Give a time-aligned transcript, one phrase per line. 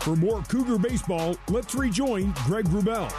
[0.00, 3.10] For more Cougar baseball, let's rejoin Greg Wrubell.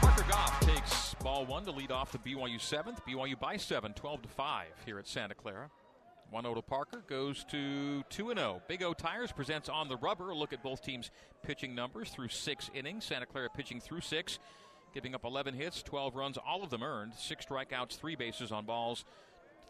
[0.00, 3.04] Parker Goff takes ball one to lead off the BYU seventh.
[3.04, 5.70] BYU by seven, 12 to 5 here at Santa Clara.
[6.30, 8.62] 1 0 to Parker goes to 2 0.
[8.68, 10.30] Big O Tires presents On the Rubber.
[10.30, 11.10] A look at both teams'
[11.42, 13.04] pitching numbers through six innings.
[13.04, 14.38] Santa Clara pitching through six,
[14.94, 18.66] giving up 11 hits, 12 runs, all of them earned, six strikeouts, three bases on
[18.66, 19.04] balls,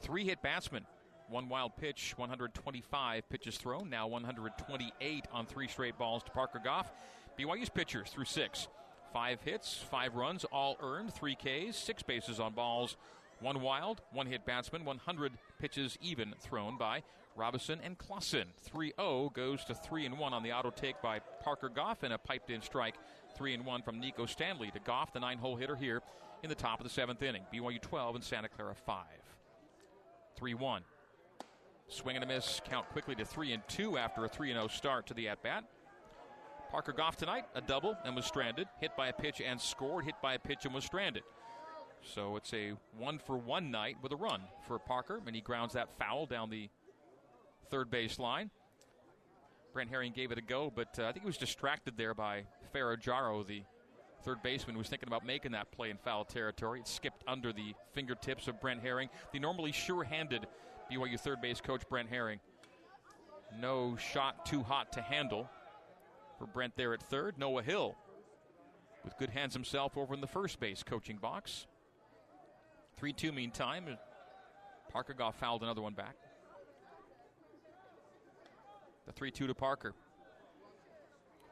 [0.02, 0.84] three hit batsmen.
[1.28, 6.92] One wild pitch, 125 pitches thrown, now 128 on three straight balls to Parker Goff.
[7.38, 8.68] BYU's pitchers through six.
[9.12, 12.96] Five hits, five runs, all earned, three Ks, six bases on balls,
[13.40, 17.02] one wild, one hit batsman, 100 pitches even thrown by
[17.36, 18.48] Robison and Clausen.
[18.62, 22.12] 3 0 goes to 3 and 1 on the auto take by Parker Goff and
[22.12, 22.94] a piped in strike
[23.36, 26.02] 3 and 1 from Nico Stanley to Goff, the nine hole hitter here
[26.42, 27.42] in the top of the seventh inning.
[27.52, 29.04] BYU 12 and Santa Clara 5.
[30.36, 30.82] 3 1.
[31.92, 34.68] Swing and a miss, count quickly to 3 and 2 after a 3 and 0
[34.68, 35.64] start to the at bat.
[36.70, 38.66] Parker Goff tonight, a double and was stranded.
[38.80, 40.06] Hit by a pitch and scored.
[40.06, 41.22] Hit by a pitch and was stranded.
[42.02, 45.74] So it's a one for one night with a run for Parker, and he grounds
[45.74, 46.70] that foul down the
[47.70, 48.50] third base line.
[49.74, 52.44] Brent Herring gave it a go, but uh, I think he was distracted there by
[52.74, 53.62] Ferrajaro, the
[54.24, 56.80] third baseman, who was thinking about making that play in foul territory.
[56.80, 60.46] It skipped under the fingertips of Brent Herring, the normally sure handed
[60.92, 62.40] BYU third base coach Brent Herring.
[63.60, 65.48] No shot too hot to handle
[66.38, 67.38] for Brent there at third.
[67.38, 67.96] Noah Hill
[69.04, 71.66] with good hands himself over in the first base coaching box.
[72.96, 73.86] 3 2 meantime.
[74.90, 76.16] Parker Goff fouled another one back.
[79.06, 79.94] The 3 2 to Parker.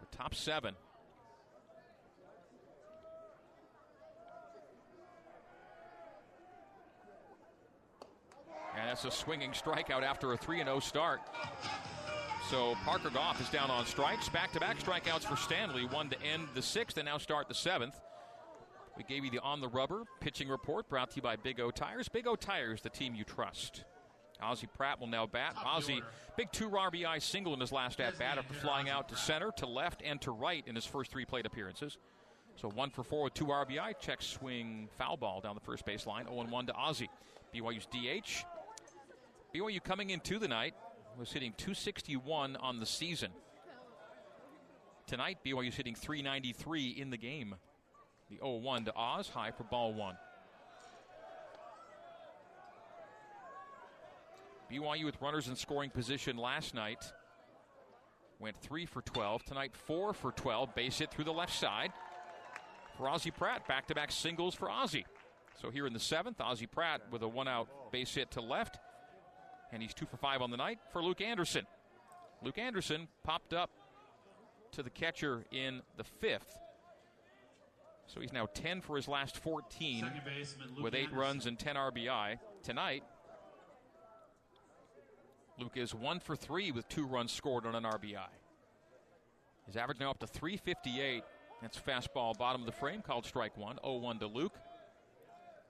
[0.00, 0.74] The top seven.
[8.90, 11.20] That's a swinging strikeout after a 3 0 start.
[12.50, 14.28] So Parker Goff is down on strikes.
[14.28, 15.86] Back to back strikeouts for Stanley.
[15.86, 17.94] One to end the sixth and now start the seventh.
[18.96, 21.70] We gave you the on the rubber pitching report brought to you by Big O
[21.70, 22.08] Tires.
[22.08, 23.84] Big O Tires, the team you trust.
[24.42, 25.54] Ozzie Pratt will now bat.
[25.64, 26.02] Ozzie,
[26.36, 29.66] big two RBI single in his last at bat after flying out to center, to
[29.66, 31.96] left, and to right in his first three plate appearances.
[32.56, 34.00] So one for four with two RBI.
[34.00, 36.24] Check swing foul ball down the first base line.
[36.24, 37.08] 0 1 to Ozzie.
[37.54, 38.44] BYU's DH.
[39.54, 40.74] BYU coming into the night
[41.18, 43.30] was hitting 261 on the season.
[45.06, 47.56] Tonight, BYU's hitting 393 in the game.
[48.30, 50.16] The 0 1 to Oz, high for ball one.
[54.70, 57.12] BYU with runners in scoring position last night
[58.38, 59.44] went 3 for 12.
[59.44, 60.74] Tonight, 4 for 12.
[60.76, 61.92] Base hit through the left side
[62.96, 63.66] for Ozzie Pratt.
[63.66, 65.06] Back to back singles for Ozzie.
[65.60, 68.78] So here in the seventh, Ozzie Pratt with a one out base hit to left.
[69.72, 71.66] And he's 2 for 5 on the night for Luke Anderson.
[72.42, 73.70] Luke Anderson popped up
[74.72, 76.58] to the catcher in the fifth.
[78.06, 80.10] So he's now 10 for his last 14
[80.82, 82.38] with 8 runs and 10 RBI.
[82.64, 83.04] Tonight,
[85.58, 88.26] Luke is 1 for 3 with 2 runs scored on an RBI.
[89.66, 91.22] His average now up to 358.
[91.62, 93.78] That's fastball bottom of the frame called strike one.
[93.84, 94.58] 0 1 to Luke.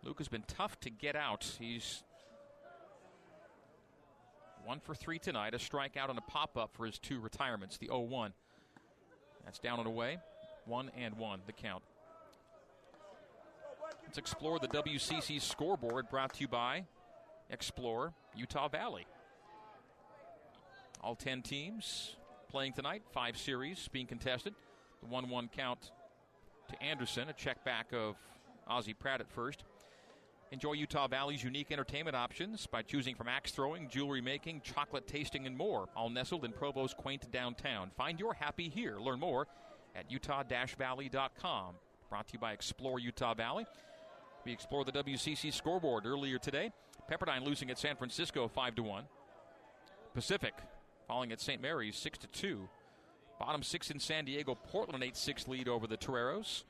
[0.02, 1.56] Luke has been tough to get out.
[1.58, 2.04] He's
[4.64, 5.54] 1 for 3 tonight.
[5.54, 8.32] A strikeout and a pop up for his two retirements, the 0 1.
[9.44, 10.18] That's down and away.
[10.66, 11.82] 1 and 1, the count.
[14.04, 16.84] Let's explore the WCC scoreboard brought to you by
[17.48, 19.06] Explore Utah Valley.
[21.00, 22.16] All 10 teams
[22.48, 24.54] playing tonight, five series being contested.
[25.00, 25.92] The 1 1 count
[26.68, 28.16] to Anderson, a check back of
[28.66, 29.64] Ozzie Pratt at first.
[30.52, 35.46] Enjoy Utah Valley's unique entertainment options by choosing from axe throwing, jewelry making, chocolate tasting,
[35.46, 37.92] and more, all nestled in Provo's quaint downtown.
[37.96, 38.98] Find your happy here.
[38.98, 39.46] Learn more
[39.94, 41.74] at utah-valley.com.
[42.08, 43.64] Brought to you by Explore Utah Valley.
[44.44, 46.72] We explored the WCC scoreboard earlier today.
[47.08, 49.04] Pepperdine losing at San Francisco 5 to 1.
[50.14, 50.54] Pacific
[51.06, 51.62] falling at St.
[51.62, 52.68] Mary's 6 to 2.
[53.38, 56.64] Bottom six in San Diego, Portland 8 6 lead over the Toreros.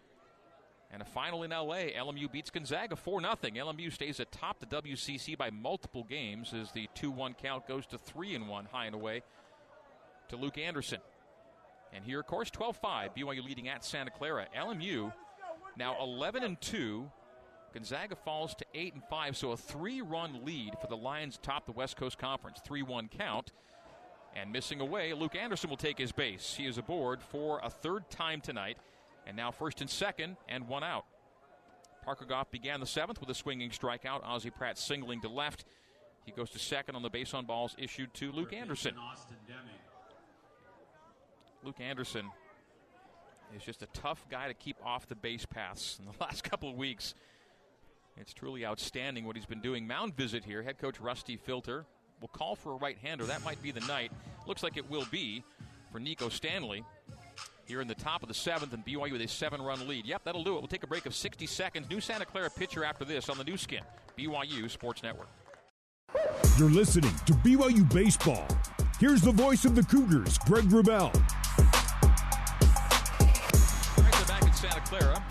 [0.93, 3.35] And a final in LA, LMU beats Gonzaga 4 0.
[3.35, 7.99] LMU stays atop the WCC by multiple games as the 2 1 count goes to
[7.99, 9.23] 3 and 1, high and away
[10.29, 10.99] to Luke Anderson.
[11.93, 14.47] And here, of course, 12 5, BYU leading at Santa Clara.
[14.57, 15.13] LMU
[15.77, 17.11] now 11 and 2
[17.73, 21.67] Gonzaga falls to 8 and 5, so a three run lead for the Lions top
[21.67, 22.61] the West Coast Conference.
[22.65, 23.53] 3 1 count.
[24.35, 26.55] And missing away, Luke Anderson will take his base.
[26.55, 28.79] He is aboard for a third time tonight,
[29.31, 31.05] and now first and second, and one out.
[32.05, 34.25] Parker Goff began the seventh with a swinging strikeout.
[34.25, 35.65] Ozzie Pratt singling to left.
[36.27, 38.93] He goes to second on the base on balls issued to Luke Anderson.
[41.63, 42.27] Luke Anderson
[43.57, 46.69] is just a tough guy to keep off the base paths in the last couple
[46.69, 47.15] of weeks.
[48.17, 49.87] It's truly outstanding what he's been doing.
[49.87, 50.61] Mound visit here.
[50.61, 51.87] Head coach Rusty Filter
[52.21, 53.27] will call for a right hander.
[53.27, 54.11] That might be the night.
[54.49, 55.45] Looks like it will be
[55.93, 56.85] for Nico Stanley
[57.71, 60.05] here in the top of the seventh, and BYU with a seven run lead.
[60.05, 60.59] Yep, that'll do it.
[60.59, 61.89] We'll take a break of 60 seconds.
[61.89, 63.83] New Santa Clara pitcher after this on the Nu Skin,
[64.19, 65.29] BYU Sports Network.
[66.59, 68.49] You're listening to BYU Baseball.
[68.99, 71.15] Here's the voice of the Cougars, Greg Wrubell.
[73.97, 75.23] All right, they're back in Santa Clara.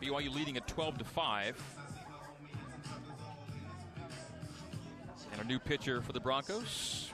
[0.00, 1.62] BYU leading at 12 to 5.
[5.32, 7.10] And a new pitcher for the Broncos.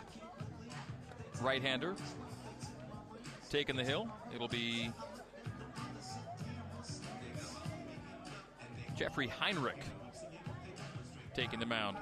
[1.40, 1.96] Right hander.
[3.50, 4.08] Taking the hill.
[4.34, 4.90] It'll be
[8.94, 9.82] Jeffrey Heinrich
[11.34, 11.96] taking the mound.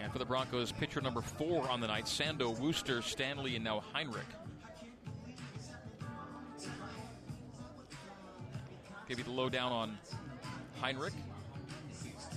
[0.00, 3.84] And for the Broncos, pitcher number four on the night, Sando Wooster, Stanley, and now
[3.92, 4.26] Heinrich.
[9.08, 9.98] Give you the lowdown on
[10.80, 11.14] Heinrich.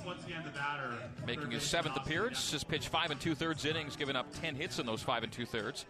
[0.06, 0.94] Once again, the batter
[1.26, 2.52] making his seventh appearance.
[2.52, 5.32] Has pitched five and two thirds innings, given up ten hits in those five and
[5.32, 5.86] two thirds.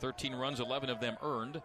[0.00, 1.62] Thirteen runs, eleven of them earned.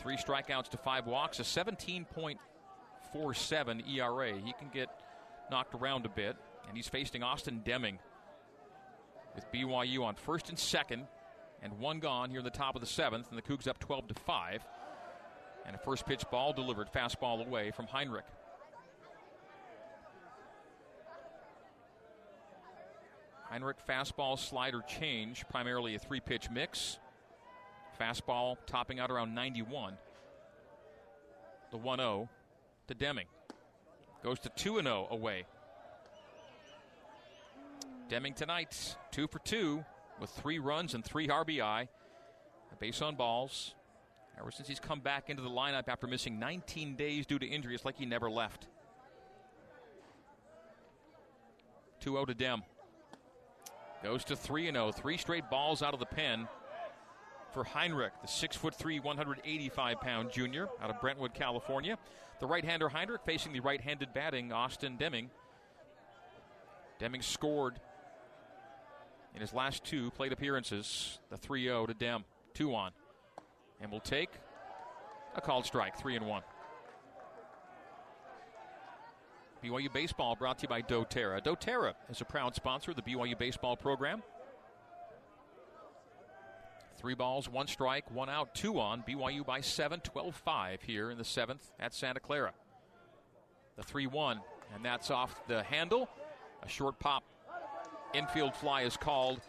[0.00, 4.34] Three strikeouts to five walks, a 17.47 ERA.
[4.34, 4.88] He can get
[5.50, 6.36] knocked around a bit,
[6.68, 7.98] and he's facing Austin Deming
[9.34, 11.06] with BYU on first and second,
[11.62, 14.08] and one gone here in the top of the seventh, and the Cougs up 12
[14.08, 14.62] to five.
[15.66, 18.26] And a first pitch ball delivered, fastball away from Heinrich.
[23.54, 26.98] Heinrich fastball slider change, primarily a three pitch mix.
[28.00, 29.94] Fastball topping out around 91.
[31.70, 32.28] The 1 0
[32.88, 33.26] to Deming.
[34.24, 35.44] Goes to 2 0 away.
[38.08, 39.84] Deming tonight, 2 for 2
[40.18, 41.86] with three runs and three RBI.
[42.72, 43.76] A base on balls.
[44.36, 47.76] Ever since he's come back into the lineup after missing 19 days due to injury,
[47.76, 48.66] it's like he never left.
[52.00, 52.64] 2 0 to Dem.
[54.04, 54.92] Goes to 3 0.
[54.92, 56.46] Three straight balls out of the pen
[57.54, 61.96] for Heinrich, the 6'3, 185 pound junior out of Brentwood, California.
[62.38, 65.30] The right hander Heinrich facing the right handed batting Austin Deming.
[66.98, 67.80] Deming scored
[69.34, 72.24] in his last two plate appearances, the 3 0 to Dem.
[72.52, 72.92] Two on.
[73.80, 74.30] And will take
[75.34, 76.42] a called strike, 3 and 1.
[79.64, 81.42] BYU Baseball brought to you by doTERRA.
[81.42, 84.22] doTERRA is a proud sponsor of the BYU Baseball program.
[86.98, 89.02] Three balls, one strike, one out, two on.
[89.08, 92.52] BYU by 7, 12 5 here in the seventh at Santa Clara.
[93.76, 94.40] The 3 1,
[94.74, 96.10] and that's off the handle.
[96.62, 97.24] A short pop.
[98.12, 99.40] Infield fly is called,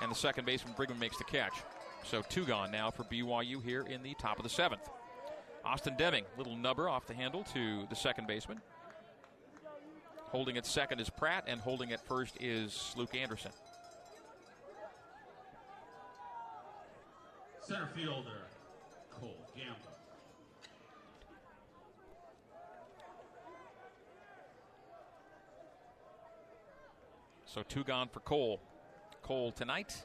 [0.00, 1.54] and the second baseman Brigman makes the catch.
[2.04, 4.88] So two gone now for BYU here in the top of the seventh.
[5.62, 8.60] Austin Deming, little nubber off the handle to the second baseman.
[10.30, 13.50] Holding at second is Pratt, and holding at first is Luke Anderson.
[17.62, 18.42] Center fielder,
[19.10, 19.74] Cole Gamble.
[27.46, 28.60] So two gone for Cole.
[29.22, 29.96] Cole tonight.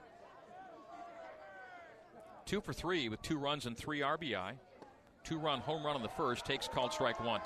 [2.45, 4.53] Two for three with two runs and three RBI.
[5.23, 7.41] Two run home run on the first takes called strike one.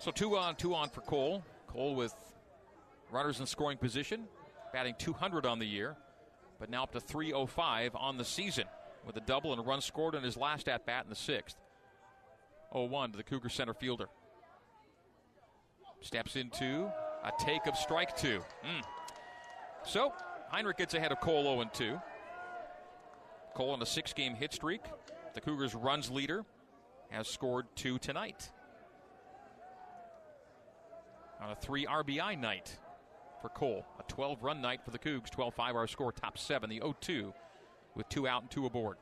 [0.00, 1.44] So two on, two on for Cole.
[1.66, 2.14] Cole with
[3.12, 4.24] runners in scoring position,
[4.72, 5.94] batting 200 on the year,
[6.58, 8.64] but now up to 305 on the season
[9.06, 11.56] with a double and a run scored in his last at bat in the sixth.
[12.72, 14.06] 0 1 to the Cougar center fielder.
[16.00, 16.90] Steps into
[17.22, 18.40] a take of strike two.
[18.64, 18.82] Mm.
[19.84, 20.14] So
[20.48, 22.00] Heinrich gets ahead of Cole 0 2.
[23.54, 24.80] Cole on a six game hit streak.
[25.34, 26.46] The Cougars' runs leader
[27.10, 28.50] has scored two tonight.
[31.42, 32.76] On a three RBI night
[33.40, 33.86] for Cole.
[33.98, 35.30] A 12 run night for the Cougs.
[35.30, 36.68] 12 5 our score, top seven.
[36.68, 37.32] The 0 2
[37.94, 38.96] with two out and two aboard.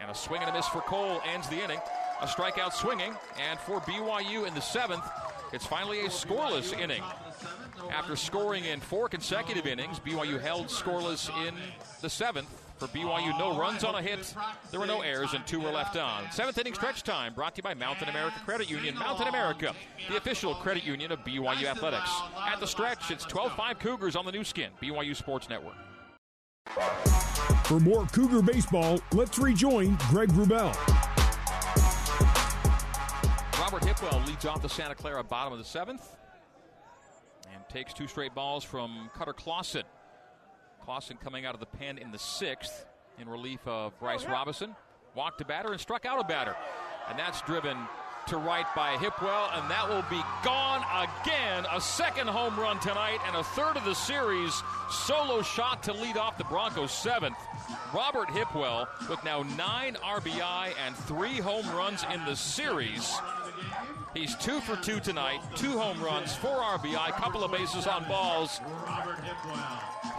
[0.00, 1.78] And a swing and a miss for Cole ends the inning.
[2.20, 3.14] A strikeout swinging.
[3.40, 5.04] And for BYU in the seventh,
[5.52, 7.02] it's finally a scoreless inning.
[7.90, 11.54] After scoring in four consecutive innings, BYU held scoreless in
[12.00, 12.63] the seventh.
[12.84, 14.34] For BYU, no runs on a hit.
[14.70, 16.30] There were no errors, and two were left on.
[16.30, 18.94] Seventh inning stretch time brought to you by Mountain America Credit Union.
[18.98, 19.74] Mountain America,
[20.10, 22.10] the official credit union of BYU Athletics.
[22.36, 25.76] At the stretch, it's 12 5 Cougars on the Nu Skin, BYU Sports Network.
[27.64, 30.74] For more Cougar baseball, let's rejoin Greg Wrubell.
[33.58, 36.06] Robert Hipwell leads off the Santa Clara bottom of the seventh
[37.50, 39.84] and takes two straight balls from Cutter Clausen.
[40.84, 42.84] Clausen coming out of the pen in the sixth
[43.18, 44.76] in relief of oh, Bryce Robinson.
[45.14, 46.54] Walked a batter and struck out a batter.
[47.08, 47.76] And that's driven
[48.26, 51.64] to right by Hipwell, and that will be gone again.
[51.72, 54.62] A second home run tonight and a third of the series.
[54.90, 57.36] Solo shot to lead off the Broncos' seventh.
[57.94, 63.14] Robert Hipwell with now nine RBI and three home runs in the series.
[64.14, 68.60] He's two for two tonight, two home runs, four RBI, couple of bases on balls.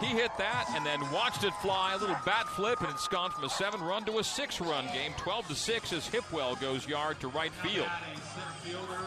[0.00, 3.30] He hit that and then watched it fly, a little bat flip, and it's gone
[3.30, 7.28] from a seven-run to a six-run game, 12 to six, as Hipwell goes yard to
[7.28, 7.88] right field.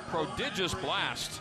[0.10, 1.40] Prodigious blast.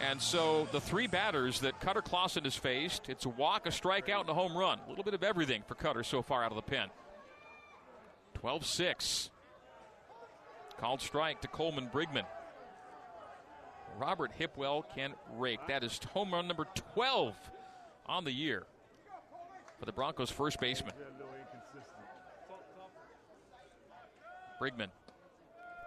[0.00, 4.22] And so the three batters that Cutter Clausen has faced, it's a walk, a strikeout,
[4.22, 4.80] and a home run.
[4.86, 6.88] A little bit of everything for Cutter so far out of the pen.
[8.34, 9.30] 12 6.
[10.78, 12.24] Called strike to Coleman Brigman.
[14.02, 15.60] Robert Hipwell can rake.
[15.68, 17.36] That is home run number 12
[18.06, 18.64] on the year
[19.78, 20.92] for the Broncos' first baseman.
[24.60, 24.88] Brigman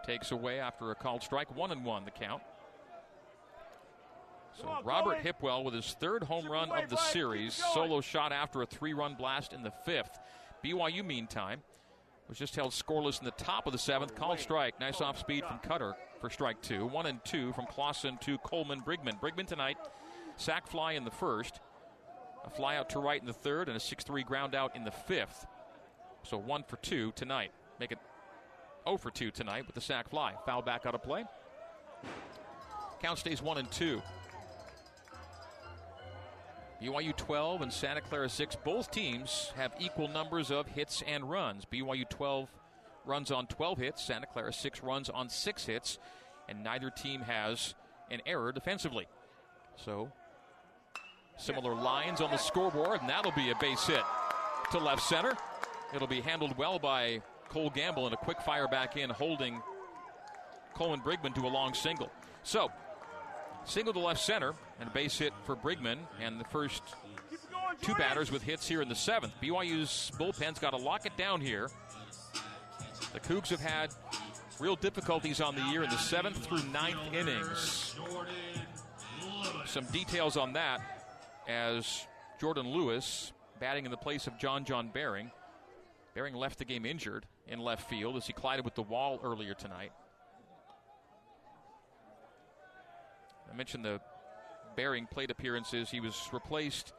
[0.05, 1.53] takes away after a called strike.
[1.53, 2.41] One and one the count.
[4.62, 8.65] So Robert Hipwell with his third home run of the series, solo shot after a
[8.65, 10.19] three-run blast in the fifth.
[10.63, 11.63] BYU, meantime,
[12.27, 14.15] was just held scoreless in the top of the seventh.
[14.15, 14.79] Called strike.
[14.79, 16.86] Nice off speed from Cutter for strike two.
[16.86, 19.20] One and two from Clausen to Coleman Brigman.
[19.20, 19.77] Brigman tonight,
[20.38, 21.60] sac fly in the first,
[22.46, 24.84] a fly out to right in the third, and a 6 3 ground out in
[24.84, 25.46] the fifth.
[26.24, 27.51] So one for two tonight.
[27.79, 28.00] Make it
[28.88, 30.34] 0 for 2 tonight with the sac fly.
[30.46, 31.25] Foul back out of play.
[33.01, 34.01] Count stays 1 and 2.
[36.86, 38.58] BYU 12 and Santa Clara 6.
[38.63, 41.65] Both teams have equal numbers of hits and runs.
[41.65, 42.48] BYU 12
[43.06, 45.98] runs on 12 hits, Santa Clara 6 runs on 6 hits,
[46.48, 47.74] and neither team has
[48.12, 49.08] an error defensively.
[49.84, 50.12] So,
[51.38, 54.04] similar lines on the scoreboard, and that'll be a base hit
[54.72, 55.34] to left center.
[55.94, 59.60] It'll be handled well by Cole Gamble and a quick fire back in, holding
[60.75, 62.12] Coleman Brigman to a long single.
[62.44, 62.72] So,
[63.65, 66.84] single to left center and a base hit for Brigman, and the first
[67.81, 69.34] two batters with hits here in the seventh.
[69.41, 71.69] BYU's bullpen's got to lock it down here.
[73.13, 73.93] The Cougs have had
[74.60, 77.95] real difficulties on the year in the seventh through ninth innings.
[79.65, 80.81] Some details on that
[81.48, 82.05] as
[82.39, 85.31] Jordan Lewis batting in the place of John John Bering.
[86.13, 89.53] Bering left the game injured in left field as he collided with the wall earlier
[89.53, 89.91] tonight.
[93.52, 94.00] I mentioned the
[94.75, 95.90] Bering plate appearances.
[95.90, 96.94] He was replaced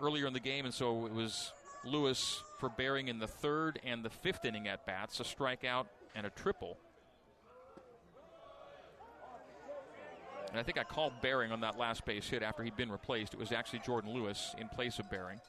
[0.00, 1.52] earlier in the game, and so it was
[1.84, 6.26] Lewis for Bering in the third and the fifth inning at bats, a strikeout and
[6.26, 6.78] a triple.
[10.50, 13.34] And I think I called Bering on that last base hit after he'd been replaced.
[13.34, 15.40] It was actually Jordan Lewis in place of Bering.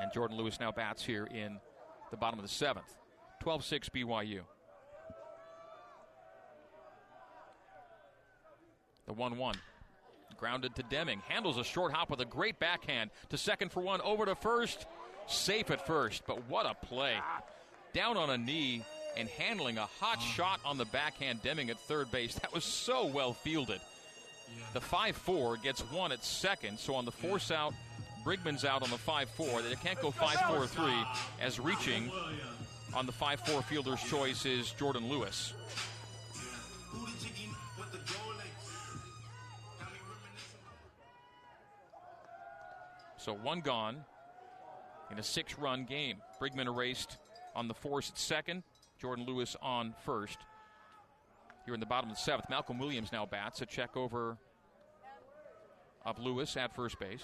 [0.00, 1.58] And Jordan Lewis now bats here in
[2.10, 2.96] the bottom of the seventh.
[3.40, 4.42] 12 6 BYU.
[9.06, 9.54] The 1 1.
[10.36, 11.20] Grounded to Deming.
[11.28, 14.00] Handles a short hop with a great backhand to second for one.
[14.00, 14.86] Over to first.
[15.28, 17.16] Safe at first, but what a play.
[17.94, 18.84] Down on a knee
[19.16, 20.32] and handling a hot ah.
[20.34, 21.42] shot on the backhand.
[21.42, 22.34] Deming at third base.
[22.36, 23.80] That was so well fielded.
[24.72, 27.72] The 5 4 gets one at second, so on the force out,
[28.24, 29.62] Brigman's out on the 5 4.
[29.62, 30.84] They can't go 5 4 3
[31.40, 32.10] as reaching
[32.94, 35.54] on the 5 4 fielder's choice is Jordan Lewis.
[43.22, 44.04] So one gone
[45.12, 46.16] in a six run game.
[46.40, 47.18] Brigman erased
[47.54, 48.64] on the force at second,
[49.00, 50.38] Jordan Lewis on first.
[51.64, 53.62] Here in the bottom of the seventh, Malcolm Williams now bats.
[53.62, 54.36] A check over
[56.04, 57.22] of Lewis at first base.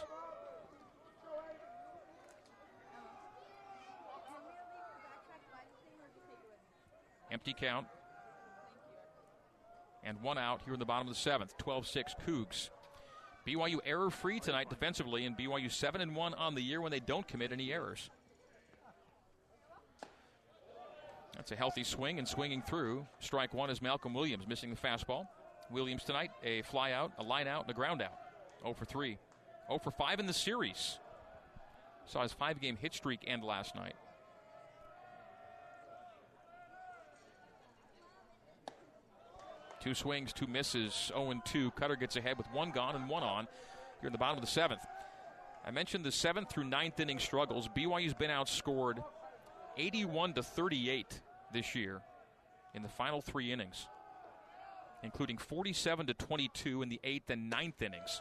[7.33, 7.89] Empty count.
[10.05, 11.59] And one out here in the bottom of the seventh.
[11.59, 12.71] 12 6 Cougs.
[13.49, 17.01] BYU error free tonight defensively, and BYU 7 and 1 on the year when they
[17.01, 18.11] don't commit any errors.
[21.35, 23.07] That's a healthy swing and swinging through.
[23.21, 25.29] Strike one is Malcolm Williams missing the fastball.
[25.71, 28.13] Williams tonight, a fly out, a line out, and a ground out.
[28.61, 29.17] 0 for 3.
[29.69, 30.99] 0 for 5 in the series.
[32.05, 33.95] Saw his five game hit streak end last night.
[39.81, 41.71] Two swings, two misses, 0 2.
[41.73, 43.47] Cutter gets ahead with one gone and one on
[44.01, 44.85] here in the bottom of the seventh.
[45.65, 47.69] I mentioned the seventh through ninth inning struggles.
[47.69, 49.05] BYU's been outscored
[49.77, 51.21] 81 to 38
[51.53, 52.01] this year
[52.75, 53.87] in the final three innings,
[55.03, 58.21] including 47 to 22 in the eighth and ninth innings.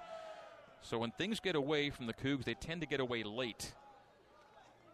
[0.81, 3.73] So when things get away from the Cougs, they tend to get away late.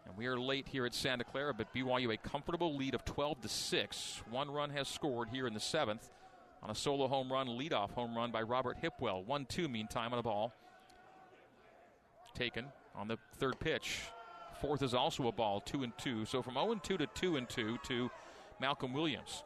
[0.06, 3.42] And we are late here at Santa Clara, but BYU a comfortable lead of 12
[3.42, 4.22] to 6.
[4.30, 6.08] One run has scored here in the seventh
[6.64, 9.24] on a solo home run, leadoff home run by Robert Hipwell.
[9.26, 10.52] 1 2 meantime on the ball.
[12.34, 12.66] Taken
[12.96, 14.00] on the third pitch.
[14.60, 16.24] Fourth is also a ball, 2 and 2.
[16.24, 18.10] So from 0 and 2 to 2 and 2 to
[18.60, 19.44] Malcolm Williams.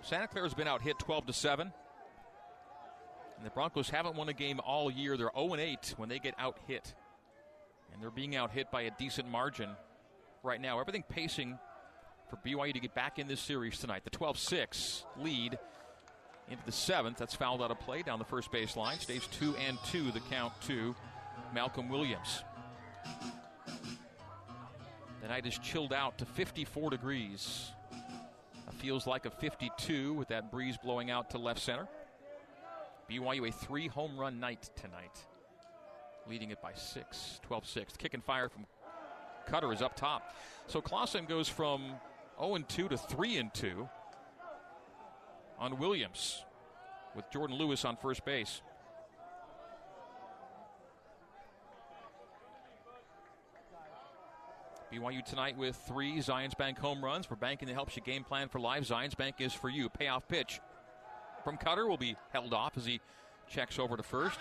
[0.00, 1.72] Santa Clara's been out hit 12 to 7.
[3.36, 5.16] And the Broncos haven't won a game all year.
[5.16, 6.94] They're 0 and 8 when they get out hit.
[7.92, 9.70] And they're being out hit by a decent margin
[10.42, 10.80] right now.
[10.80, 11.58] Everything pacing
[12.28, 14.04] for BYU to get back in this series tonight.
[14.04, 15.58] The 12 6 lead
[16.48, 17.18] into the seventh.
[17.18, 19.00] That's fouled out of play down the first baseline.
[19.00, 20.94] Stays 2 and 2, the count to
[21.54, 22.42] Malcolm Williams.
[25.22, 27.72] The night is chilled out to 54 degrees.
[27.92, 31.88] It feels like a 52 with that breeze blowing out to left center.
[33.10, 35.16] BYU a three home run night tonight,
[36.28, 37.96] leading it by six, 12 6.
[37.96, 38.66] Kick and fire from
[39.46, 40.34] Cutter is up top.
[40.66, 41.92] So Clausen goes from
[42.38, 43.88] 0 2 to 3 2
[45.58, 46.44] on Williams
[47.14, 48.60] with Jordan Lewis on first base.
[54.92, 57.26] BYU tonight with three Zions Bank home runs.
[57.26, 59.88] For banking that helps you game plan for life, Zions Bank is for you.
[59.88, 60.60] Payoff pitch
[61.42, 63.00] from Cutter will be held off as he
[63.48, 64.38] checks over to first.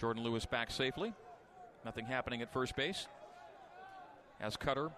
[0.00, 1.12] Jordan Lewis back safely.
[1.84, 3.06] Nothing happening at first base.
[4.40, 4.90] As Cutter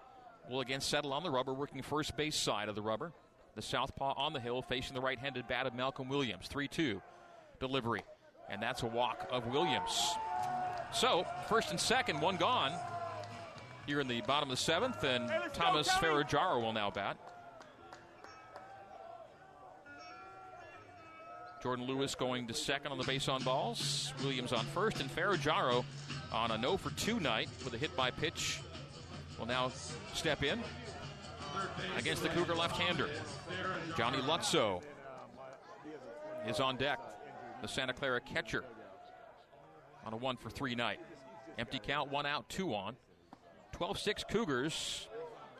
[0.49, 3.11] will again settle on the rubber, working first base side of the rubber.
[3.55, 6.47] The southpaw on the hill, facing the right handed bat of Malcolm Williams.
[6.47, 7.01] 3 2
[7.59, 8.03] delivery.
[8.49, 10.11] And that's a walk of Williams.
[10.93, 12.71] So, first and second, one gone
[13.85, 17.17] here in the bottom of the seventh, and Thomas Ferrajaro will now bat.
[21.63, 24.13] Jordan Lewis going to second on the base on balls.
[24.21, 25.83] Williams on first, and Ferrajaro
[26.31, 28.59] on a no for two night with a hit by pitch
[29.37, 29.71] will now
[30.13, 30.59] step in
[31.97, 33.09] against the Cougar left hander.
[33.97, 34.81] Johnny Lutzo
[36.47, 36.99] is on deck,
[37.61, 38.63] the Santa Clara catcher
[40.05, 40.99] on a one for three night.
[41.57, 42.95] Empty count, one out, two on.
[43.73, 45.07] 12 6 Cougars.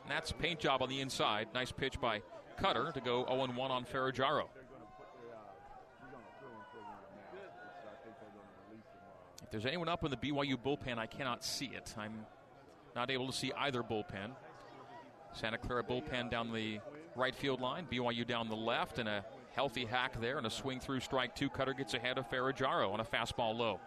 [0.03, 1.49] And that's paint job on the inside.
[1.53, 2.21] Nice pitch by
[2.57, 4.45] Cutter to go 0 1 on Ferragamo.
[9.43, 11.93] If there's anyone up in the BYU bullpen, I cannot see it.
[11.97, 12.25] I'm
[12.97, 14.31] not able to see either bullpen.
[15.31, 16.79] Santa Clara bullpen down the
[17.15, 20.79] right field line, BYU down the left, and a healthy hack there, and a swing
[20.79, 21.47] through strike two.
[21.47, 23.79] Cutter gets ahead of Ferragamo on a fastball low.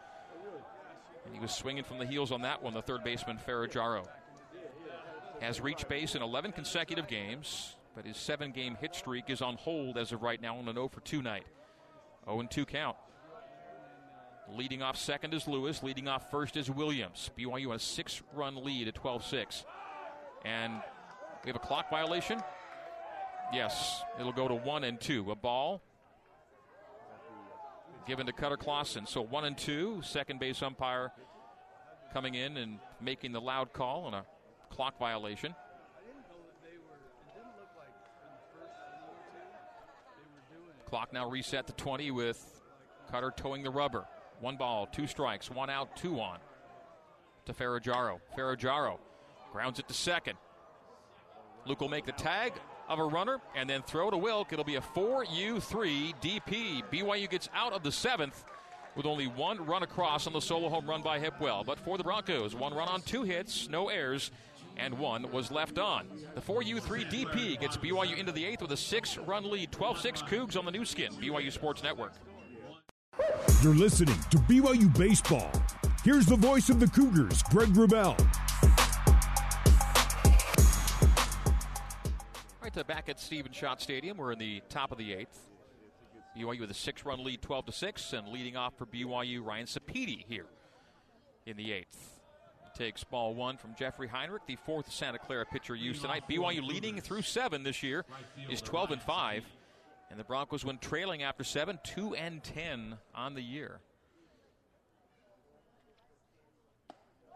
[1.26, 4.06] And he was swinging from the heels on that one, the third baseman, Ferragamo.
[5.40, 9.56] Has reached base in 11 consecutive games, but his seven game hit streak is on
[9.56, 11.46] hold as of right now on an 0 for 2 night.
[12.26, 12.96] 0 2 count.
[14.56, 15.82] Leading off second is Lewis.
[15.82, 17.30] Leading off first is Williams.
[17.38, 19.64] BYU has a six run lead at 12 6.
[20.44, 20.74] And
[21.44, 22.42] we have a clock violation.
[23.52, 25.30] Yes, it'll go to one and two.
[25.30, 25.82] A ball
[28.06, 29.06] given to Cutter Clausen.
[29.06, 30.00] So one and two.
[30.02, 31.12] Second base umpire
[32.12, 34.24] coming in and making the loud call on a
[34.70, 35.54] clock violation.
[40.86, 42.60] Clock now reset to 20 with
[43.10, 44.06] Cutter towing the rubber.
[44.40, 46.38] One ball, two strikes, one out, two on
[47.46, 48.20] to Ferragamo.
[48.36, 48.98] Ferragamo
[49.52, 50.36] grounds it to second.
[51.66, 52.52] Luke will make the tag
[52.88, 54.52] of a runner and then throw to Wilk.
[54.52, 56.82] It'll be a 4U3 DP.
[56.90, 58.44] BYU gets out of the seventh
[58.96, 61.64] with only one run across on the solo home run by Hipwell.
[61.64, 64.30] But for the Broncos, one run on two hits, no errors,
[64.76, 66.06] and one was left on.
[66.34, 69.70] The 4U3 DP gets BYU into the eighth with a six run lead.
[69.70, 72.12] 12 6 Cougs on the Nu Skin, BYU Sports Network.
[73.62, 75.50] You're listening to BYU Baseball.
[76.02, 78.18] Here's the voice of the Cougars, Greg Wrubell.
[82.62, 84.16] Right to back at Stephen Schott Stadium.
[84.16, 85.50] We're in the top of the eighth.
[86.36, 90.24] BYU with a six-run lead, 12 to six, and leading off for BYU, Ryan Sapedi
[90.26, 90.46] here
[91.44, 92.14] in the eighth.
[92.74, 96.22] Takes ball one from Jeffrey Heinrich, the fourth Santa Clara pitcher used tonight.
[96.30, 98.04] BYU leading through seven this year
[98.48, 99.44] is 12 and five.
[100.10, 103.78] And the Broncos, when trailing after seven, two and ten on the year.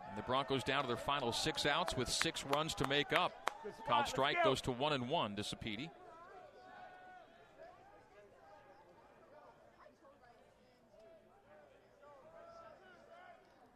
[0.08, 3.50] And the Broncos down to their final six outs with six runs to make up.
[3.88, 5.88] Called strike goes to one and one to Sapedi.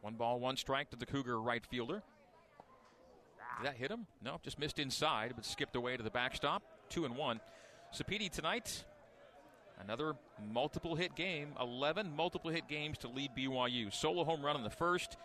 [0.01, 2.01] One ball, one strike to the Cougar right fielder.
[3.57, 4.07] Did that hit him?
[4.23, 6.63] No, just missed inside, but skipped away to the backstop.
[6.89, 7.41] Two and one.
[7.93, 8.83] Sapedi tonight,
[9.81, 10.13] Another
[10.51, 13.93] multiple hit game, 11 multiple hit games to lead BYU.
[13.93, 15.15] Solo home run in the first,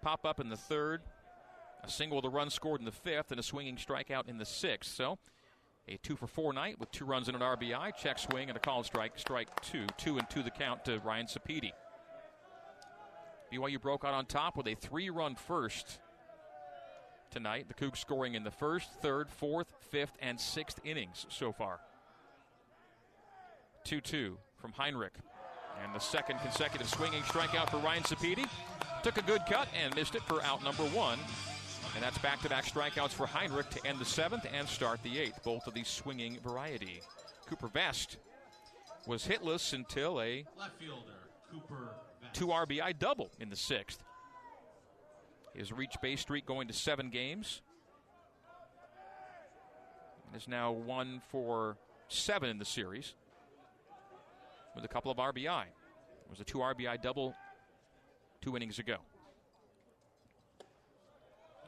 [0.00, 1.02] pop up in the third,
[1.82, 4.44] a single with a run scored in the fifth, and a swinging strikeout in the
[4.44, 4.94] sixth.
[4.94, 5.18] So
[5.88, 8.60] a two for four night with two runs and an RBI, check swing, and a
[8.60, 9.86] call strike, strike two.
[9.98, 11.72] Two and two the count to Ryan Sapedi.
[13.52, 15.98] BYU broke out on top with a three run first
[17.32, 17.66] tonight.
[17.66, 21.80] The Cougs scoring in the first, third, fourth, fifth, and sixth innings so far.
[23.86, 25.12] 2 2 from Heinrich.
[25.82, 28.48] And the second consecutive swinging strikeout for Ryan Sapedi.
[29.04, 31.20] Took a good cut and missed it for out number one.
[31.94, 35.18] And that's back to back strikeouts for Heinrich to end the seventh and start the
[35.18, 37.00] eighth, both of these swinging variety.
[37.46, 38.16] Cooper Vest
[39.06, 41.12] was hitless until a Left fielder,
[42.32, 44.02] two RBI double in the sixth.
[45.54, 47.62] His reach base streak going to seven games.
[50.26, 51.76] And is now one for
[52.08, 53.14] seven in the series
[54.76, 55.62] with a couple of RBI.
[55.62, 57.34] It was a two RBI double
[58.42, 58.98] two innings ago.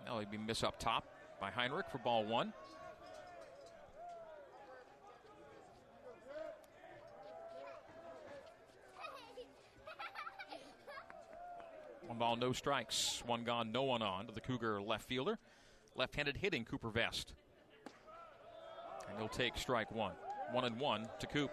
[0.06, 1.04] Now he'd be miss up top
[1.40, 2.52] by Heinrich for ball one.
[12.06, 13.22] One ball, no strikes.
[13.26, 15.38] One gone, no one on to the Cougar left fielder.
[15.94, 17.34] Left handed hitting Cooper Vest.
[19.08, 20.12] And he'll take strike one.
[20.52, 21.50] One and one to Coop.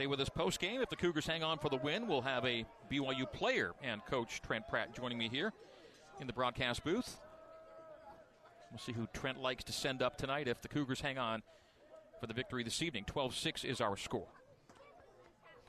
[0.00, 0.80] Stay with us post game.
[0.80, 4.40] If the Cougars hang on for the win, we'll have a BYU player and coach
[4.40, 5.52] Trent Pratt joining me here
[6.22, 7.18] in the broadcast booth.
[8.70, 11.42] We'll see who Trent likes to send up tonight if the Cougars hang on
[12.18, 13.04] for the victory this evening.
[13.04, 14.28] 12 6 is our score.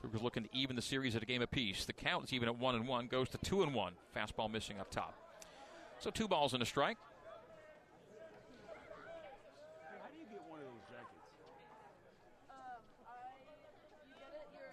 [0.00, 1.84] Cougars looking to even the series at a game apiece.
[1.84, 3.92] The count is even at 1 and 1, goes to 2 and 1.
[4.16, 5.14] Fastball missing up top.
[5.98, 6.96] So two balls and a strike.
[10.00, 11.22] How do you get one of those jackets?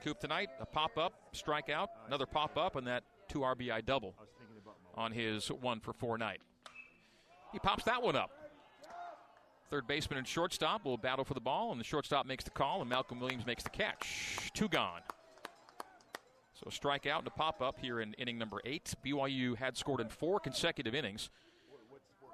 [0.04, 4.16] Coop tonight, a pop up, strikeout, another pop up, and that two RBI double
[4.96, 6.40] on his one for four night.
[7.52, 8.32] He pops that one up.
[9.70, 12.82] Third baseman and shortstop will battle for the ball, and the shortstop makes the call,
[12.82, 14.52] and Malcolm Williams makes the catch.
[14.54, 15.02] Two gone.
[16.54, 18.94] So a strikeout and a pop up here in inning number eight.
[19.06, 21.30] BYU had scored in four consecutive innings.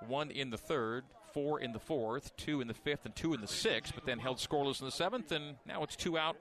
[0.07, 3.41] One in the third, four in the fourth, two in the fifth, and two in
[3.41, 6.37] the sixth, but then held scoreless in the seventh, and now it's two out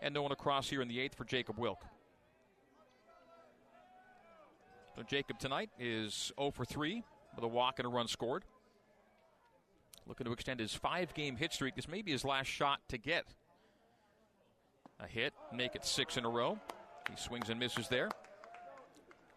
[0.00, 1.84] and no one across here in the eighth for Jacob Wilk.
[4.96, 7.02] So Jacob tonight is 0 for 3
[7.34, 8.44] with a walk and a run scored.
[10.06, 11.76] Looking to extend his five game hit streak.
[11.76, 13.24] This may be his last shot to get
[14.98, 16.58] a hit, make it six in a row.
[17.08, 18.08] He swings and misses there.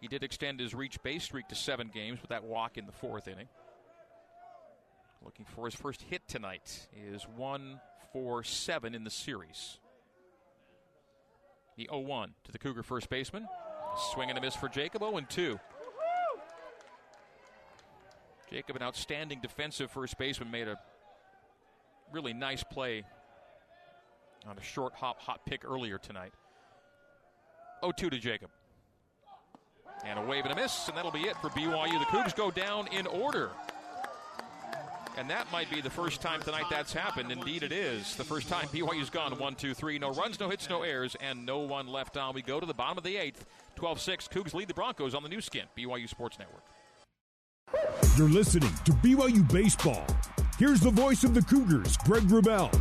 [0.01, 2.91] He did extend his reach base streak to seven games with that walk in the
[2.91, 3.47] fourth inning.
[5.23, 7.79] Looking for his first hit tonight is one
[8.11, 9.79] for seven in the series.
[11.75, 13.47] The 0 1 to the Cougar first baseman.
[14.13, 15.01] Swing and a miss for Jacob.
[15.01, 15.59] 0 2.
[18.51, 20.77] Jacob, an outstanding defensive first baseman, made a
[22.11, 23.03] really nice play
[24.45, 26.33] on a short hop, hot pick earlier tonight.
[27.81, 28.49] 0 2 to Jacob.
[30.05, 31.97] And a wave and a miss, and that'll be it for BYU.
[31.99, 33.49] The Cougs go down in order.
[35.17, 37.31] And that might be the first time tonight that's happened.
[37.31, 38.15] Indeed, it is.
[38.15, 39.99] The first time BYU's gone one, two, three.
[39.99, 42.33] No runs, no hits, no errors, and no one left on.
[42.33, 43.45] We go to the bottom of the eighth.
[43.75, 44.27] 12 6.
[44.27, 46.63] Cougs lead the Broncos on the Nu Skin, BYU Sports Network.
[48.17, 50.05] You're listening to BYU Baseball.
[50.57, 52.71] Here's the voice of the Cougars, Greg Wrubell.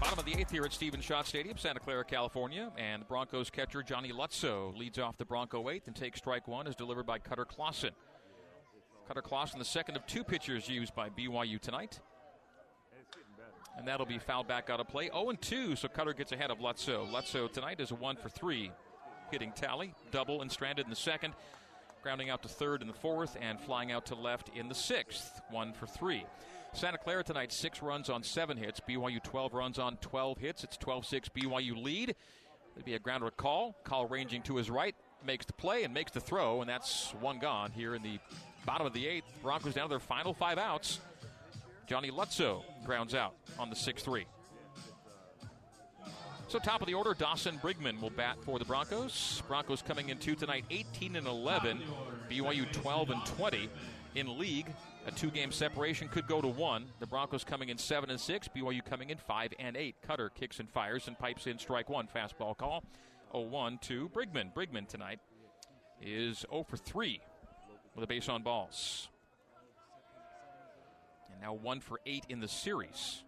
[0.00, 2.70] Bottom of the eighth here at Stephen Schott Stadium, Santa Clara, California.
[2.78, 6.66] And the Broncos catcher Johnny Lutzo leads off the Bronco eighth and takes strike one,
[6.66, 7.90] is delivered by Cutter Clausen.
[9.06, 12.00] Cutter Clausen, the second of two pitchers used by BYU tonight.
[13.78, 15.10] And that'll be fouled back out of play.
[15.12, 17.08] 0 2, so Cutter gets ahead of Lutzo.
[17.10, 18.72] Lutzo tonight is a 1 for 3
[19.30, 21.34] hitting tally, double and stranded in the second,
[22.02, 25.40] grounding out to third in the fourth, and flying out to left in the sixth.
[25.50, 26.24] 1 for 3.
[26.72, 28.80] Santa Clara tonight, six runs on seven hits.
[28.80, 30.64] BYU 12 runs on 12 hits.
[30.64, 32.14] It's 12 6 BYU lead.
[32.74, 33.76] It'd be a grounder call.
[33.84, 37.38] Call ranging to his right, makes the play and makes the throw, and that's one
[37.38, 38.18] gone here in the
[38.66, 39.24] bottom of the eighth.
[39.42, 41.00] Broncos down to their final five outs.
[41.86, 44.26] Johnny Lutzo grounds out on the 6 3.
[46.48, 49.42] So, top of the order, Dawson Brigman will bat for the Broncos.
[49.48, 51.82] Broncos coming in two tonight, 18 and 11.
[52.30, 53.68] BYU 12 and 20
[54.14, 54.66] in league.
[55.06, 56.86] A two game separation could go to one.
[57.00, 58.48] The Broncos coming in 7 and 6.
[58.54, 59.96] BYU coming in 5 and 8.
[60.02, 62.08] Cutter kicks and fires and pipes in strike one.
[62.08, 62.84] Fastball call.
[63.32, 64.52] 0 1 to Brigman.
[64.54, 65.20] Brigman tonight
[66.00, 67.20] is 0 for 3
[67.96, 69.08] with a base on balls.
[71.32, 73.22] And now one for eight in the series.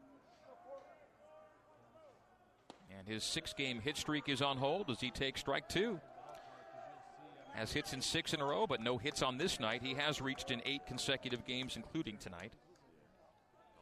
[2.97, 5.99] And his six game hit streak is on hold as he takes strike two.
[7.55, 9.83] Has hits in six in a row, but no hits on this night.
[9.83, 12.53] He has reached in eight consecutive games, including tonight.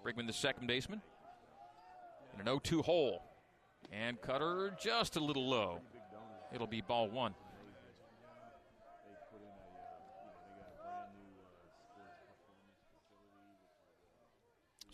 [0.05, 1.03] Brigman, the second baseman,
[2.33, 3.23] in an 0 2 hole.
[3.93, 5.81] And Cutter just a little low.
[6.53, 7.35] It'll be ball one.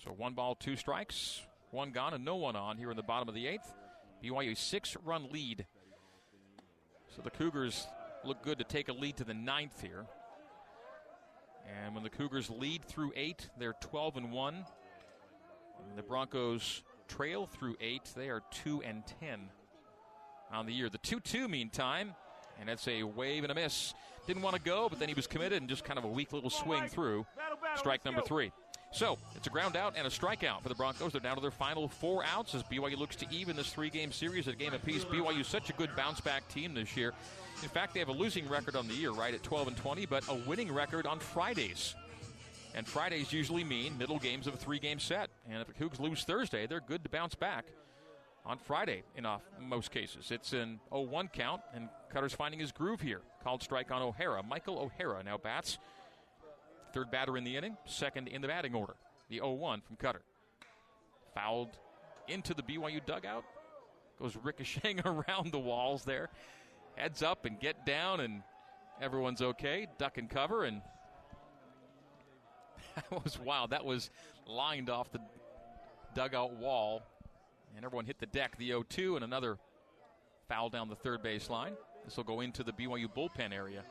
[0.05, 3.29] So one ball, two strikes, one gone, and no one on here in the bottom
[3.29, 3.73] of the eighth.
[4.23, 5.67] BYU six run lead.
[7.15, 7.87] So the Cougars
[8.25, 10.07] look good to take a lead to the ninth here.
[11.85, 14.55] And when the Cougars lead through eight, they're 12 and 1.
[14.55, 18.11] And the Broncos trail through eight.
[18.17, 19.41] They are 2 and 10
[20.53, 20.89] on the year.
[20.89, 22.15] The 2 2, meantime,
[22.59, 23.95] and that's a wave and a miss.
[24.27, 26.33] Didn't want to go, but then he was committed and just kind of a weak
[26.33, 27.27] little swing through.
[27.77, 28.53] Strike number three.
[28.93, 31.13] So it's a ground out and a strikeout for the Broncos.
[31.13, 34.13] They're down to their final four outs as BYU looks to even this three game
[34.13, 35.05] series at a game apiece.
[35.05, 37.15] BYU is such a good bounce back team this year.
[37.63, 40.07] In fact, they have a losing record on the year, right, at 12 and 20,
[40.07, 41.95] but a winning record on Fridays.
[42.75, 45.31] And Fridays usually mean middle games of a three game set.
[45.49, 47.67] And if the Cougs lose Thursday, they're good to bounce back
[48.45, 50.31] on Friday in uh, most cases.
[50.31, 53.21] It's an 0 1 count, and Cutter's finding his groove here.
[53.43, 54.43] Called strike on O'Hara.
[54.43, 55.79] Michael O'Hara now bats.
[56.93, 58.95] Third batter in the inning, second in the batting order.
[59.29, 60.23] The 0 1 from Cutter.
[61.35, 61.79] Fouled
[62.29, 63.45] into the BYU dugout.
[64.19, 66.29] Goes ricocheting around the walls there.
[66.97, 68.43] Heads up and get down, and
[69.01, 69.87] everyone's okay.
[69.99, 70.83] Duck and cover, and
[72.95, 73.71] that was wild.
[73.71, 74.11] That was
[74.47, 75.21] lined off the
[76.15, 77.03] dugout wall,
[77.75, 78.59] and everyone hit the deck.
[78.59, 79.57] The 0 2, and another
[80.47, 81.73] foul down the third baseline.
[82.05, 83.83] This will go into the BYU bullpen area.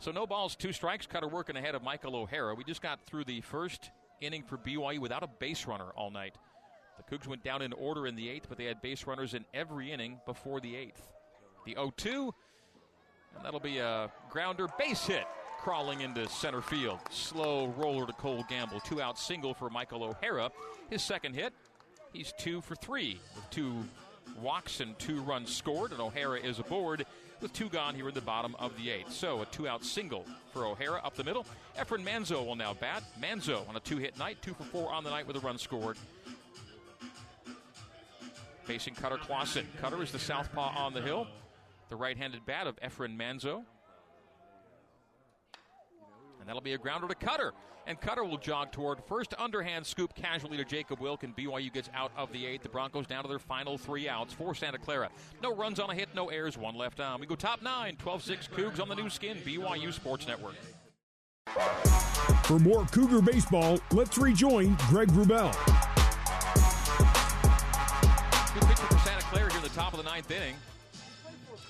[0.00, 1.06] So no balls, two strikes.
[1.06, 2.54] Cutter working ahead of Michael O'Hara.
[2.54, 3.90] We just got through the first
[4.22, 6.36] inning for BYU without a base runner all night.
[6.96, 9.44] The Cougs went down in order in the eighth, but they had base runners in
[9.52, 11.02] every inning before the eighth.
[11.66, 12.34] The 0 2,
[13.36, 15.24] and that'll be a grounder base hit
[15.58, 16.98] crawling into center field.
[17.10, 18.80] Slow roller to Cole Gamble.
[18.80, 20.50] Two out single for Michael O'Hara.
[20.88, 21.52] His second hit,
[22.14, 23.84] he's two for three with two
[24.40, 27.04] walks and two runs scored, and O'Hara is aboard
[27.40, 29.12] with two gone here in the bottom of the eighth.
[29.12, 31.46] So a two out single for O'Hara up the middle.
[31.78, 33.02] Efren Manzo will now bat.
[33.20, 35.58] Manzo on a two hit night, two for four on the night with a run
[35.58, 35.96] scored.
[38.64, 39.66] Facing Cutter Clausen.
[39.80, 41.26] Cutter is the southpaw on the hill.
[41.88, 43.64] The right handed bat of Efren Manzo.
[46.38, 47.52] And that'll be a grounder to Cutter.
[47.90, 51.90] And Cutter will jog toward first underhand scoop casually to Jacob Wilk, and BYU gets
[51.92, 52.62] out of the eighth.
[52.62, 55.08] The Broncos down to their final three outs for Santa Clara.
[55.42, 57.18] No runs on a hit, no errors, one left on.
[57.18, 60.54] We go top nine, 12 6 Cougs on the Nu Skin, BYU Sports Network.
[62.44, 65.52] For more Cougar baseball, let's rejoin Greg Wrubell.
[68.54, 70.54] Good pitcher for Santa Clara here in the top of the ninth inning.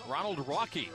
[0.07, 0.91] Ronald Rocky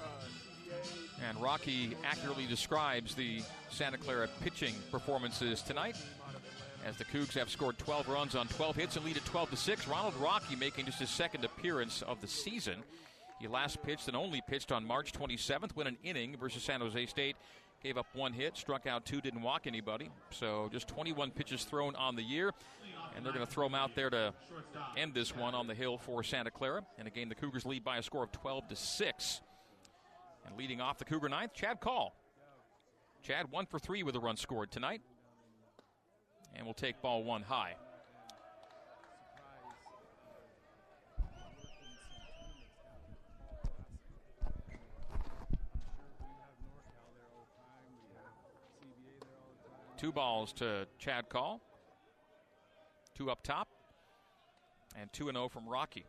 [1.27, 5.95] and Rocky accurately describes the Santa Clara pitching performances tonight.
[6.85, 9.57] As the Cougs have scored 12 runs on 12 hits and lead at 12 to
[9.57, 9.87] 6.
[9.87, 12.83] Ronald Rocky making just his second appearance of the season.
[13.39, 17.05] He last pitched and only pitched on March 27th, when an inning versus San Jose
[17.07, 17.35] State.
[17.83, 20.09] Gave up one hit, struck out two, didn't walk anybody.
[20.31, 22.51] So just 21 pitches thrown on the year.
[23.15, 24.33] And they're going to throw him out there to
[24.97, 26.83] end this one on the hill for Santa Clara.
[26.97, 29.41] And again, the Cougars lead by a score of 12 to 6.
[30.45, 32.15] And leading off the Cougar ninth, Chad Call.
[33.23, 35.01] Chad one for three with a run scored tonight.
[36.55, 37.75] And we'll take ball one high.
[49.97, 51.61] Two balls to Chad Call.
[53.15, 53.69] Two up top.
[54.97, 56.05] And 2 0 from Rocky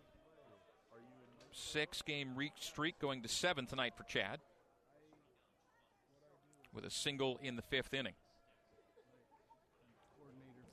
[1.57, 4.41] six game streak going to seven tonight for Chad
[6.75, 8.13] with a single in the fifth inning.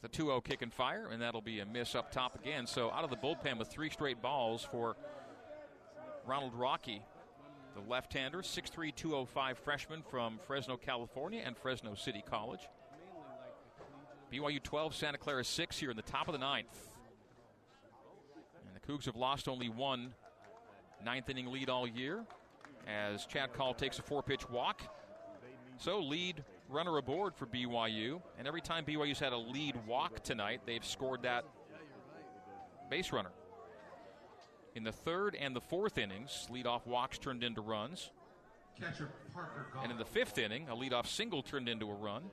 [0.02, 2.68] The 2 0 kick and fire, and that'll be a miss up top again.
[2.68, 4.98] So out of the bullpen with three straight balls for
[6.28, 7.02] Ronald Rocky,
[7.74, 12.68] the left hander, 6'3, 205 freshman from Fresno, California, and Fresno City College.
[14.32, 16.90] BYU 12, Santa Clara 6 here in the top of the ninth.
[18.68, 20.14] And the Cougs have lost only one
[21.04, 22.24] ninth inning lead all year
[22.88, 24.82] as Chad Call takes a four pitch walk.
[25.78, 28.22] So, lead runner aboard for BYU.
[28.38, 31.46] And every time BYU's had a lead walk tonight, they've scored that
[32.90, 33.32] base runner.
[34.76, 38.12] In the third and the fourth innings, leadoff walks turned into runs.
[39.84, 42.24] And in the fifth inning, a leadoff single turned into a run.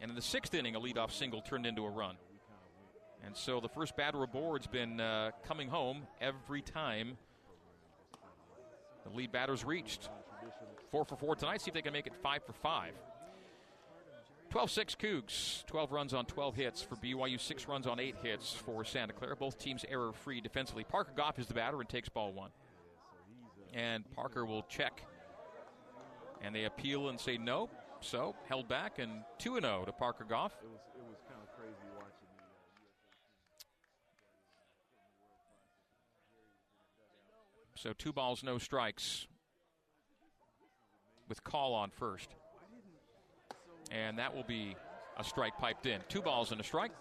[0.00, 2.16] And in the sixth inning, a leadoff single turned into a run.
[3.24, 7.16] And so the first batter aboard's been uh, coming home every time
[9.04, 10.08] the lead batter's reached.
[10.90, 11.60] Four for four tonight.
[11.60, 12.92] See if they can make it five for five.
[14.50, 15.66] 12 6 Cougs.
[15.66, 19.34] 12 runs on 12 hits for BYU, 6 runs on 8 hits for Santa Clara.
[19.34, 20.84] Both teams error free defensively.
[20.84, 22.50] Parker Goff is the batter and takes ball one.
[23.72, 25.02] And Parker will check.
[26.40, 27.68] And they appeal and say no.
[28.00, 30.52] So held back and 2 0 to Parker Goff.
[30.62, 32.44] It was it was kind of crazy watching the.
[37.73, 39.26] Uh, So two balls, no strikes.
[41.28, 42.30] With Call on first.
[43.90, 44.74] And that will be
[45.18, 46.00] a strike piped in.
[46.08, 46.92] Two balls and a strike.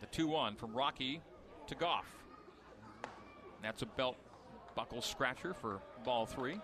[0.00, 1.20] The 2 1 from Rocky
[1.66, 2.06] to Goff.
[3.60, 4.14] That's a belt
[4.76, 6.60] buckle scratcher for ball three.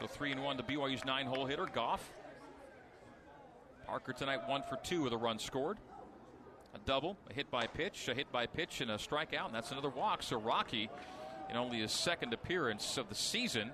[0.00, 2.10] So three and one to BYU's nine hole hitter, Goff.
[3.86, 5.78] Parker tonight one for two with a run scored.
[6.74, 9.70] A double, a hit by pitch, a hit by pitch, and a strikeout, and that's
[9.70, 10.24] another walk.
[10.24, 10.90] So Rocky,
[11.48, 13.70] in only his second appearance of the season,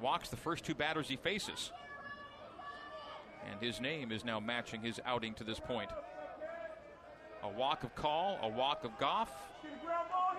[0.00, 1.70] walks the first two batters he faces.
[3.50, 5.90] And his name is now matching his outing to this point.
[7.60, 9.30] Walk of Call, a walk of Goff,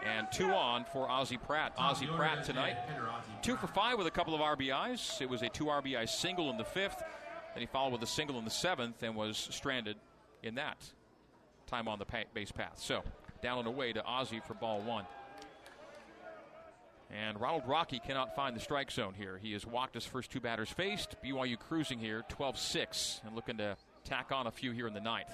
[0.04, 1.72] and two on for Ozzie Pratt.
[1.78, 2.76] Ozzie Pratt tonight,
[3.44, 5.22] two for five with a couple of RBIs.
[5.22, 7.00] It was a two RBI single in the fifth.
[7.54, 9.98] Then he followed with a single in the seventh and was stranded
[10.42, 10.84] in that
[11.68, 12.74] time on the pa- base path.
[12.78, 13.04] So
[13.44, 15.06] down and away to Ozzie for ball one.
[17.12, 19.38] And Ronald Rocky cannot find the strike zone here.
[19.40, 21.18] He has walked his first two batters faced.
[21.24, 25.02] BYU cruising here 12 6 and looking to tack on a few here in the
[25.02, 25.30] ninth.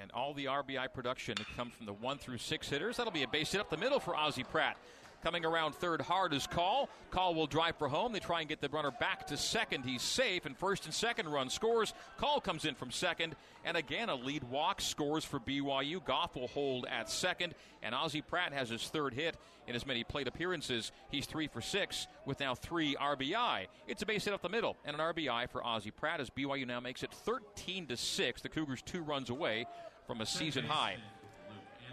[0.00, 2.98] And all the RBI production come from the one through six hitters.
[2.98, 4.76] That'll be a base hit up the middle for Ozzie Pratt.
[5.22, 6.88] Coming around third hard is Call.
[7.10, 8.12] Call will drive for home.
[8.12, 9.84] They try and get the runner back to second.
[9.84, 11.94] He's safe, and first and second run scores.
[12.16, 16.04] Call comes in from second, and again a lead walk scores for BYU.
[16.04, 20.04] Goff will hold at second, and Ozzie Pratt has his third hit in as many
[20.04, 20.92] plate appearances.
[21.10, 23.66] He's three for six with now three RBI.
[23.88, 26.66] It's a base hit up the middle, and an RBI for Ozzie Pratt as BYU
[26.66, 28.42] now makes it 13 to six.
[28.42, 29.66] The Cougars two runs away
[30.06, 30.96] from a season high.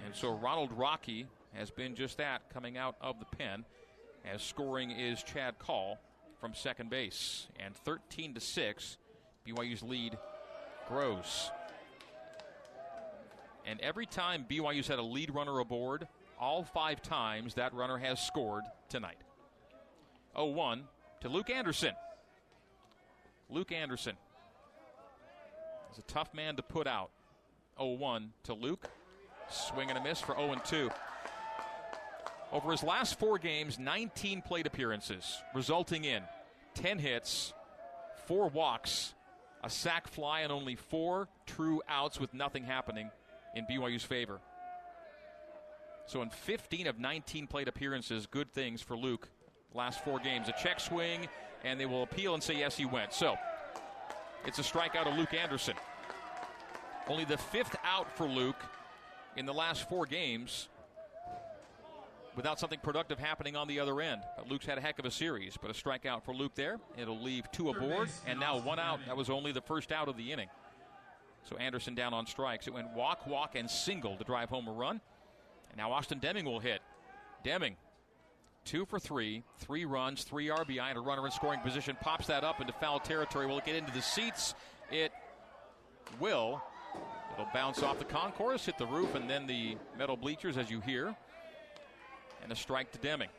[0.06, 3.66] And so Ronald Rocky has been just that coming out of the pen
[4.26, 6.00] as scoring is Chad Call
[6.40, 7.48] from second base.
[7.60, 8.98] And 13 to 6,
[9.48, 10.18] BYU's lead
[10.88, 11.52] grows.
[13.66, 16.08] And every time BYU's had a lead runner aboard,
[16.40, 19.18] all five times that runner has scored tonight.
[20.36, 20.84] 0 1
[21.22, 21.94] to Luke Anderson.
[23.50, 24.18] Luke Anderson
[25.92, 27.12] is a tough man to put out.
[27.78, 28.90] 0 1 to Luke.
[29.50, 30.90] Swing and a miss for 0 2.
[32.54, 36.22] Over his last four games, 19 plate appearances, resulting in
[36.76, 37.52] 10 hits,
[38.28, 39.16] four walks,
[39.64, 43.10] a sac fly, and only four true outs with nothing happening
[43.56, 44.40] in BYU's favor.
[46.06, 49.30] So, in 15 of 19 plate appearances, good things for Luke.
[49.74, 51.28] Last four games, a check swing,
[51.64, 53.14] and they will appeal and say, yes, he went.
[53.14, 53.36] So,
[54.46, 55.76] it's a strikeout of Luke Anderson.
[57.08, 58.62] Only the fifth out for Luke
[59.38, 60.68] in the last four games
[62.36, 64.22] without something productive happening on the other end.
[64.38, 66.78] But Luke's had a heck of a series, but a strikeout for Luke there.
[66.98, 69.00] It'll leave two aboard, and now one out.
[69.06, 70.50] That was only the first out of the inning.
[71.50, 72.68] So Anderson down on strikes.
[72.68, 75.02] It went walk, walk, and single to drive home a run.
[75.70, 76.82] And now Austin Deming will hit.
[77.44, 77.76] Deming,
[78.64, 81.98] two for three, three runs, three RBI, and a runner in scoring position.
[82.00, 83.46] Pops that up into foul territory.
[83.46, 84.56] Will it get into the seats?
[84.92, 85.12] It
[86.20, 86.62] will.
[87.34, 90.80] It'll bounce off the concourse, hit the roof, and then the metal bleachers, as you
[90.82, 91.16] hear.
[92.44, 93.30] And a strike to Deming.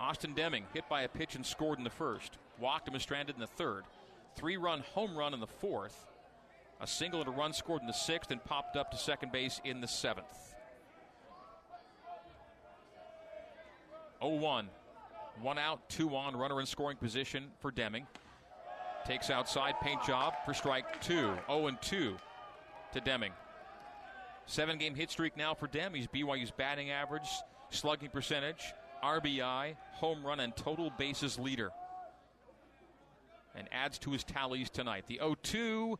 [0.00, 2.38] Austin Deming hit by a pitch and scored in the first.
[2.58, 3.84] Walked him and stranded in the third.
[4.36, 6.06] Three run home run in the fourth.
[6.80, 9.60] A single and a run scored in the sixth and popped up to second base
[9.64, 10.54] in the seventh.
[14.20, 14.68] 0 1.
[15.40, 18.06] One out, two on, runner in scoring position for Deming.
[19.06, 21.32] Takes outside, paint job for strike two.
[21.46, 22.16] 0 and 2
[22.92, 23.32] to Deming.
[24.46, 25.94] Seven game hit streak now for Dem.
[25.94, 27.28] He's BYU's batting average,
[27.72, 31.70] slugging percentage, RBI, home run, and total bases leader.
[33.54, 35.04] And adds to his tallies tonight.
[35.06, 35.98] The 0 2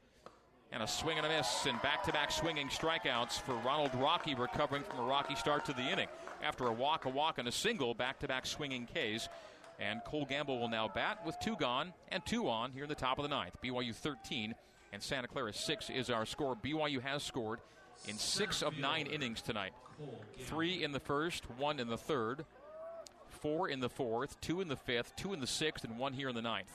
[0.72, 4.34] and a swing and a miss, and back to back swinging strikeouts for Ronald Rocky,
[4.34, 6.08] recovering from a rocky start to the inning.
[6.42, 9.28] After a walk, a walk, and a single, back to back swinging Ks.
[9.78, 12.94] And Cole Gamble will now bat with two gone and two on here in the
[12.94, 13.56] top of the ninth.
[13.62, 14.54] BYU 13
[14.92, 16.56] and Santa Clara 6 is our score.
[16.56, 17.60] BYU has scored
[18.08, 19.72] in six of nine innings tonight.
[20.40, 22.44] Three in the first, one in the third,
[23.28, 26.28] four in the fourth, two in the fifth, two in the sixth, and one here
[26.28, 26.72] in the ninth.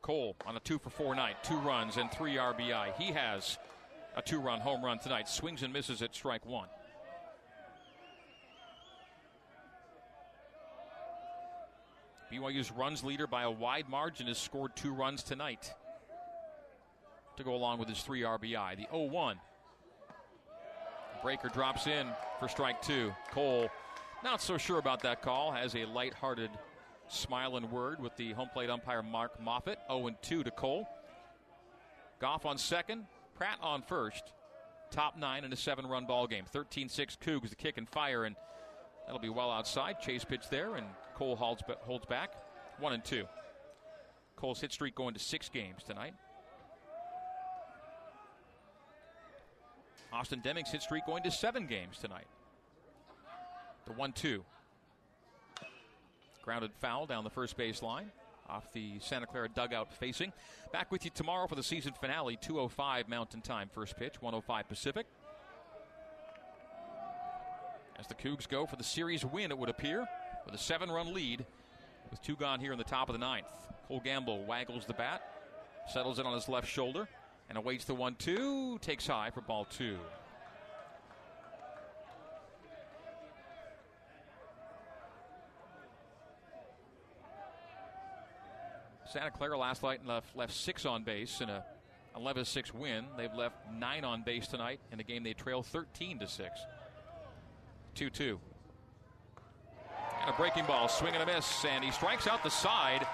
[0.00, 2.96] Cole on a two for four night, two runs and three RBI.
[2.96, 3.58] He has
[4.16, 5.28] a two run home run tonight.
[5.28, 6.68] Swings and misses at strike one.
[12.32, 15.72] BYU's runs leader by a wide margin has scored two runs tonight
[17.38, 18.76] to go along with his three RBI.
[18.76, 19.40] The 0 1.
[21.22, 22.06] Breaker drops in
[22.38, 23.12] for strike two.
[23.32, 23.68] Cole,
[24.22, 26.50] not so sure about that call, has a light-hearted
[27.08, 29.78] smile and word with the home plate umpire Mark Moffitt.
[29.88, 30.86] 0 2 to Cole.
[32.20, 34.32] Goff on second, Pratt on first.
[34.90, 36.44] Top nine in a seven run ball game.
[36.46, 38.36] 13 6 Cougs, the kick and fire, and
[39.06, 40.00] that'll be well outside.
[40.00, 42.34] Chase pitch there, and Cole holds, holds back.
[42.78, 43.24] One and two.
[44.36, 46.14] Cole's hit streak going to six games tonight.
[50.12, 52.26] Austin Deming's hit streak going to seven games tonight.
[53.86, 54.44] The 1 2.
[56.42, 58.10] Grounded foul down the first base line
[58.48, 60.32] off the Santa Clara dugout facing.
[60.72, 63.68] Back with you tomorrow for the season finale, 205 Mountain Time.
[63.72, 65.06] First pitch, 105 Pacific.
[67.98, 70.06] As the Cougs go for the series win, it would appear,
[70.46, 71.44] with a seven run lead,
[72.10, 73.48] with two gone here in the top of the ninth.
[73.86, 75.22] Cole Gamble waggles the bat,
[75.88, 77.08] settles it on his left shoulder,
[77.48, 78.78] and awaits the 1 2.
[78.80, 79.98] Takes high for ball two.
[89.10, 91.64] Santa Clara last night left, left six on base in a
[92.14, 93.06] 11 6 win.
[93.16, 96.60] They've left nine on base tonight in a game they trail 13 to 6.
[97.94, 98.40] 2 2.
[100.20, 103.06] And a breaking ball, swing and a miss, and he strikes out the side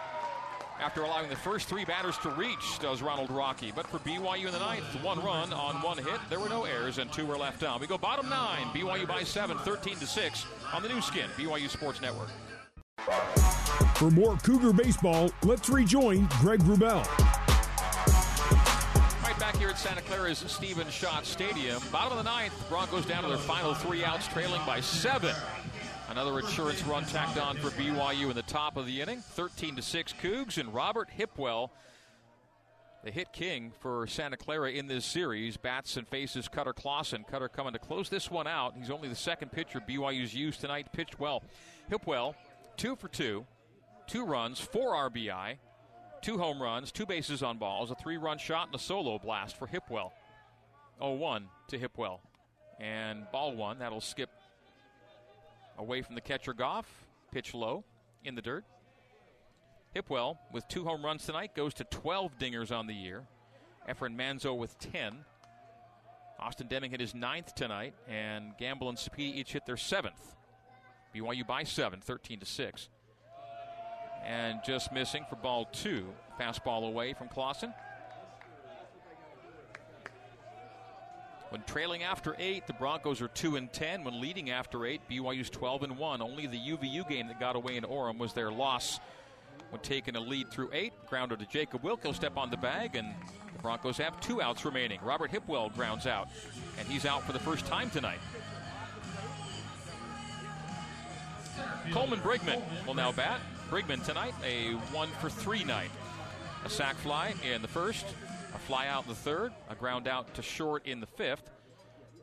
[0.80, 3.72] after allowing the first three batters to reach, does Ronald Rocky.
[3.74, 6.20] But for BYU in the ninth, one run on one hit.
[6.28, 7.80] There were no errors, and two were left down.
[7.80, 8.66] We go bottom nine.
[8.68, 12.28] BYU by seven, 13 to 6 on the Nu Skin, BYU Sports Network.
[13.96, 17.04] For more Cougar baseball, let's rejoin Greg Wrubell.
[19.22, 21.82] Right back here at Santa Clara's Stephen Schott Stadium.
[21.90, 25.34] Bottom of the ninth, Broncos down to their final three outs, trailing by seven.
[26.10, 29.20] Another insurance run tacked on for BYU in the top of the inning.
[29.20, 31.70] 13 to 6 Cougs and Robert Hipwell,
[33.04, 37.24] the hit king for Santa Clara in this series, bats and faces Cutter Clausen.
[37.24, 38.74] Cutter coming to close this one out.
[38.76, 40.92] He's only the second pitcher BYU's used tonight.
[40.92, 41.42] Pitched well.
[41.90, 42.34] Hipwell,
[42.76, 43.46] two for two,
[44.06, 45.56] two runs, four RBI,
[46.20, 49.56] two home runs, two bases on balls, a three run shot, and a solo blast
[49.56, 50.12] for Hipwell.
[50.98, 52.20] 0 1 to Hipwell.
[52.78, 54.30] And ball one, that'll skip
[55.78, 56.86] away from the catcher Goff.
[57.32, 57.84] Pitch low
[58.24, 58.64] in the dirt.
[59.94, 63.24] Hipwell with two home runs tonight goes to 12 dingers on the year.
[63.88, 65.24] Efren Manzo with 10.
[66.38, 70.34] Austin Deming hit his ninth tonight, and Gamble and Sapedi each hit their seventh.
[71.14, 72.88] BYU by seven, 13 to 6.
[74.26, 76.06] And just missing for ball two.
[76.40, 77.72] Fastball away from Clausen.
[81.54, 84.02] When trailing after eight, the Broncos are two and ten.
[84.02, 86.20] When leading after eight, BYU's 12 and one.
[86.20, 88.98] Only the UVU game that got away in Orem was their loss
[89.70, 90.92] when taking a lead through eight.
[91.08, 92.02] Grounder to Jacob Wilk.
[92.02, 93.14] He'll step on the bag, and
[93.52, 94.98] the Broncos have two outs remaining.
[95.00, 96.28] Robert Hipwell grounds out,
[96.76, 98.18] and he's out for the first time tonight.
[101.92, 103.38] Coleman Brigman will now bat.
[103.70, 105.90] Brigman tonight, a one for three night.
[106.64, 108.06] A sac fly in the first,
[108.54, 111.50] a fly out in the third, a ground out to short in the fifth,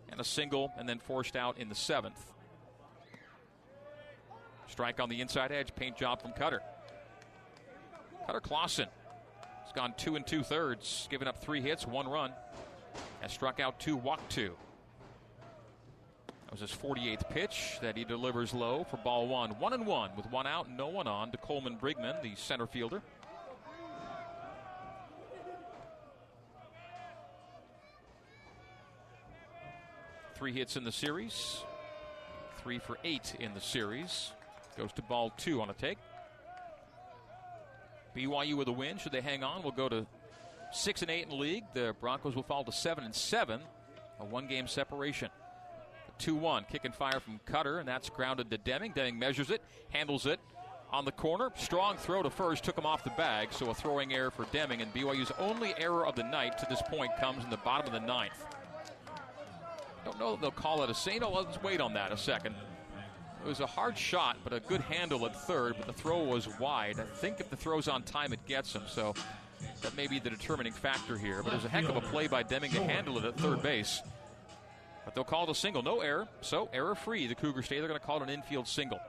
[0.10, 2.20] and a single and then forced out in the seventh.
[4.68, 6.62] Strike on the inside edge, paint job from Cutter.
[8.26, 8.88] Cutter Clausen
[9.64, 12.32] has gone two and two thirds, given up three hits, one run,
[13.22, 14.54] has struck out two, walked two.
[16.46, 19.52] That was his 48th pitch that he delivers low for ball one.
[19.52, 23.02] One and one with one out, no one on to Coleman Brigman, the center fielder.
[30.42, 31.64] Three hits in the series,
[32.64, 34.32] three for eight in the series.
[34.76, 36.00] Goes to ball two on a take.
[38.18, 38.98] BYU with a win.
[38.98, 40.08] Should they hang on, we'll go to
[40.72, 41.66] six and eight in the league.
[41.76, 43.62] The Broncos will fall to seven and seven,
[44.20, 45.30] a one-game separation.
[46.18, 46.66] 2 1.
[46.72, 48.94] Kick and fire from Cutter, and that's grounded to Deming.
[48.94, 49.62] Deming measures it,
[49.92, 50.40] handles it
[50.92, 51.52] on the corner.
[51.56, 54.82] Strong throw to first, took him off the bag, so a throwing error for Deming.
[54.82, 57.94] And BYU's only error of the night to this point comes in the bottom of
[57.94, 58.44] the ninth.
[60.06, 61.24] Don't know they'll call it a saint.
[61.24, 62.56] Oh, let's wait on that a second.
[63.44, 66.48] It was a hard shot, but a good handle at third, but the throw was
[66.60, 67.00] wide.
[67.00, 68.84] I think if the throw's on time, it gets him.
[68.88, 69.16] So
[69.82, 71.42] that may be the determining factor here.
[71.42, 73.64] But it was a heck of a play by Deming to handle it at third
[73.64, 74.02] base.
[75.06, 75.82] But they'll call it a single.
[75.82, 76.28] No error.
[76.42, 77.26] So error free.
[77.26, 77.80] The Cougars stay.
[77.80, 79.00] They're going to call it an infield single.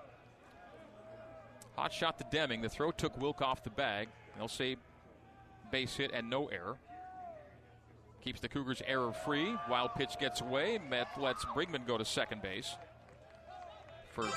[1.77, 2.63] Hot shot to Deming.
[2.63, 4.09] The throw took Wilk off the bag.
[4.37, 4.77] They'll say
[5.71, 6.77] base hit and no error.
[8.23, 9.57] Keeps the Cougars error free.
[9.69, 10.79] Wild pitch gets away.
[10.89, 12.77] Met lets Brigman go to second base
[14.13, 14.29] for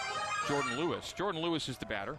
[0.48, 1.14] Jordan Lewis.
[1.14, 2.18] Jordan Lewis is the batter.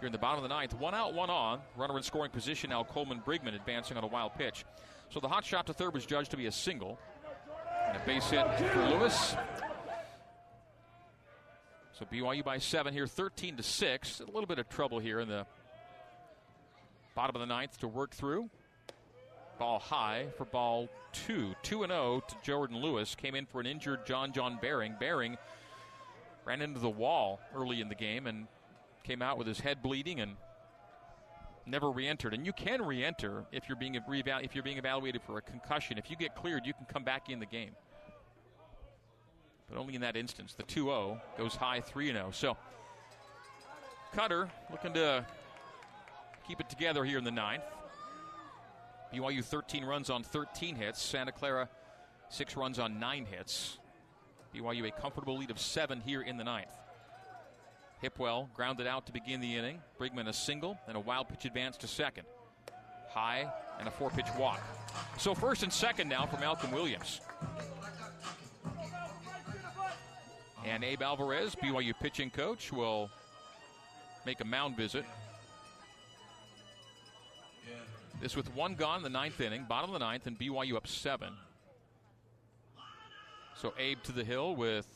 [0.00, 1.60] Here in the bottom of the ninth, one out, one on.
[1.76, 2.84] Runner in scoring position now.
[2.84, 4.64] Coleman Brigman advancing on a wild pitch.
[5.10, 6.98] So the hot shot to third was judged to be a single.
[7.86, 9.36] And a base hit for Lewis.
[11.98, 14.20] So BYU by seven here, 13 to six.
[14.20, 15.46] A little bit of trouble here in the
[17.14, 18.50] bottom of the ninth to work through.
[19.58, 21.54] Ball high for ball two.
[21.62, 23.14] 2 and 0 to Jordan Lewis.
[23.14, 24.94] Came in for an injured John John Baring.
[24.98, 25.36] Baring
[26.44, 28.46] ran into the wall early in the game and
[29.02, 30.36] came out with his head bleeding and
[31.66, 32.34] never re-entered.
[32.34, 35.98] And you can re-enter if you're being if you're being evaluated for a concussion.
[35.98, 37.72] If you get cleared, you can come back in the game.
[39.68, 40.54] But only in that instance.
[40.54, 42.34] The 2-0 goes high 3-0.
[42.34, 42.56] So
[44.14, 45.26] Cutter looking to
[46.46, 47.64] keep it together here in the ninth.
[49.12, 51.00] BYU 13 runs on 13 hits.
[51.00, 51.68] Santa Clara
[52.30, 53.78] 6 runs on 9 hits.
[54.54, 56.72] BYU a comfortable lead of 7 here in the ninth.
[58.02, 59.80] Hipwell grounded out to begin the inning.
[59.98, 62.24] Brigman a single and a wild pitch advance to second.
[63.10, 64.60] High and a four pitch walk.
[65.16, 67.20] So first and second now for Malcolm Williams.
[70.64, 73.10] And Abe Alvarez, BYU pitching coach, will
[74.26, 75.04] make a mound visit
[78.20, 80.86] this with one gone in the ninth inning, bottom of the ninth, and BYU up
[80.86, 81.32] seven.
[83.54, 84.86] So Abe to the hill with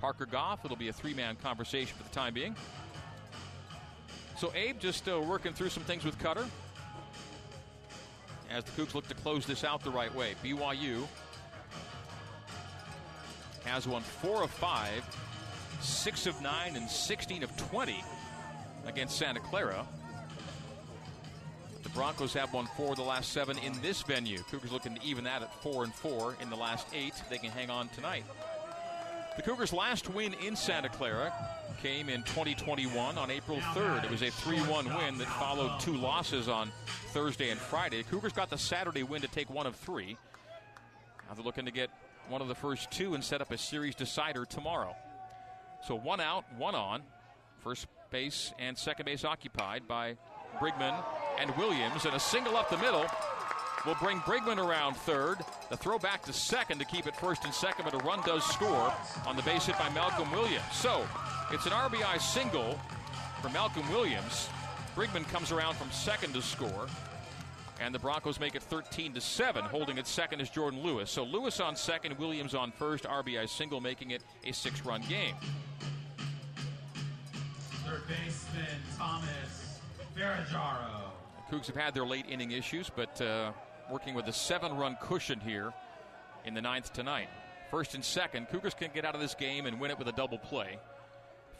[0.00, 0.64] Parker Goff.
[0.64, 2.56] It'll be a three man conversation for the time being.
[4.36, 6.46] So Abe just uh, working through some things with Cutter
[8.50, 10.34] as the Cougs look to close this out the right way.
[10.44, 11.06] BYU
[13.64, 15.04] has won four of five,
[15.80, 18.02] six of nine, and 16 of 20
[18.86, 19.86] against Santa Clara.
[21.94, 24.38] Broncos have won four of the last seven in this venue.
[24.50, 27.14] Cougars looking to even that at four and four in the last eight.
[27.28, 28.24] They can hang on tonight.
[29.36, 31.32] The Cougars' last win in Santa Clara
[31.82, 34.04] came in 2021 on April 3rd.
[34.04, 36.70] It was a 3 1 win that followed two losses on
[37.12, 38.02] Thursday and Friday.
[38.04, 40.16] Cougars got the Saturday win to take one of three.
[41.28, 41.90] Now they're looking to get
[42.28, 44.94] one of the first two and set up a series decider tomorrow.
[45.86, 47.02] So one out, one on.
[47.60, 50.16] First base and second base occupied by
[50.60, 50.94] Brigman
[51.38, 53.06] and Williams, and a single up the middle
[53.86, 55.38] will bring Brigman around third.
[55.68, 58.44] The throw back to second to keep it first and second, but a run does
[58.44, 58.92] score
[59.26, 60.64] on the base hit by Malcolm Williams.
[60.72, 61.06] So
[61.50, 62.78] it's an RBI single
[63.40, 64.48] for Malcolm Williams.
[64.94, 66.86] Brigman comes around from second to score.
[67.80, 69.64] And the Broncos make it 13 to 7.
[69.64, 71.10] Holding it second is Jordan Lewis.
[71.10, 75.34] So Lewis on second, Williams on first, RBI single, making it a six run game.
[77.84, 79.61] Third baseman Thomas
[80.16, 81.10] Ferrajaro.
[81.50, 83.52] Cougs have had their late inning issues, but uh,
[83.90, 85.72] working with a seven run cushion here
[86.44, 87.28] in the ninth tonight.
[87.70, 90.12] First and second, Cougars can get out of this game and win it with a
[90.12, 90.78] double play.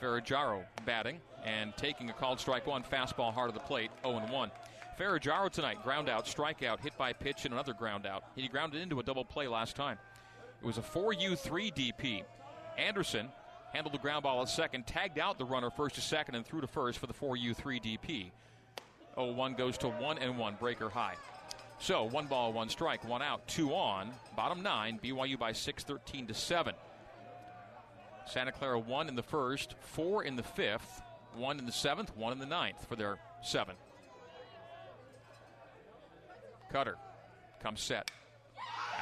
[0.00, 4.50] Ferrajaro batting and taking a called strike one fastball hard of the plate, 0 1.
[4.98, 8.24] Ferrajaro tonight, ground out, strikeout, hit by pitch, and another ground out.
[8.34, 9.98] He grounded into a double play last time.
[10.62, 12.22] It was a 4U3 DP.
[12.76, 13.28] Anderson
[13.72, 16.60] handled the ground ball at second, tagged out the runner first to second, and threw
[16.60, 18.30] to first for the 4U3 DP.
[19.14, 21.14] 0 1 goes to 1 and 1, breaker high.
[21.78, 24.12] So, one ball, one strike, one out, two on.
[24.36, 26.74] Bottom nine, BYU by 6, 13 to 7.
[28.26, 31.02] Santa Clara one in the first, four in the fifth,
[31.34, 33.74] one in the seventh, one in the ninth for their seven.
[36.70, 36.96] Cutter
[37.62, 38.10] comes set.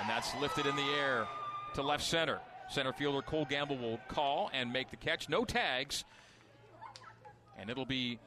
[0.01, 1.27] And that's lifted in the air
[1.75, 2.41] to left center.
[2.71, 5.29] Center fielder Cole Gamble will call and make the catch.
[5.29, 6.05] No tags.
[7.59, 8.19] And it'll be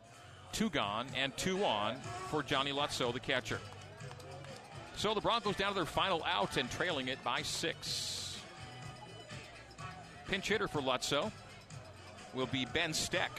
[0.52, 1.96] two gone and two on
[2.30, 3.60] for Johnny Lutzow, the catcher.
[4.96, 8.38] So the Broncos down to their final out and trailing it by six.
[10.28, 11.32] Pinch hitter for Lutzow
[12.34, 13.32] will be Ben Steck.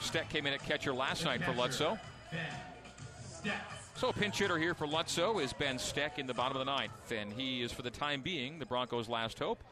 [0.00, 1.98] Steck came in at catcher last night for Lutzow.
[3.96, 7.12] So pinch hitter here for Lutzow is Ben Steck in the bottom of the ninth,
[7.12, 9.64] and he is for the time being the Broncos' last hope.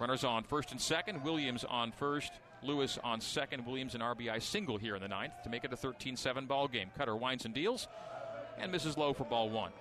[0.00, 1.24] Runners on first and second.
[1.24, 2.32] Williams on first.
[2.62, 3.66] Lewis on second.
[3.66, 6.90] Williams an RBI single here in the ninth to make it a 13-7 ball game.
[6.96, 7.88] Cutter winds and deals,
[8.58, 9.72] and misses low for ball one.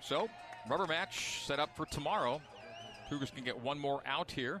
[0.00, 0.28] So,
[0.68, 2.40] rubber match set up for tomorrow.
[3.08, 4.60] Cougars can get one more out here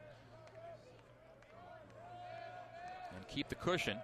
[3.16, 3.98] and keep the cushion.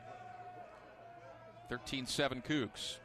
[1.68, 2.96] 13 7 Cougs.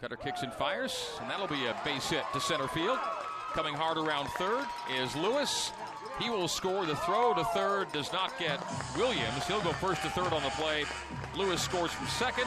[0.00, 2.98] Cutter kicks and fires, and that'll be a base hit to center field.
[3.54, 4.64] Coming hard around third
[4.96, 5.72] is Lewis.
[6.20, 6.86] He will score.
[6.86, 8.60] The throw to third does not get
[8.96, 9.46] Williams.
[9.46, 10.84] He'll go first to third on the play.
[11.36, 12.46] Lewis scores from second,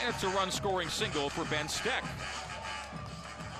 [0.00, 2.04] and it's a run scoring single for Ben Steck.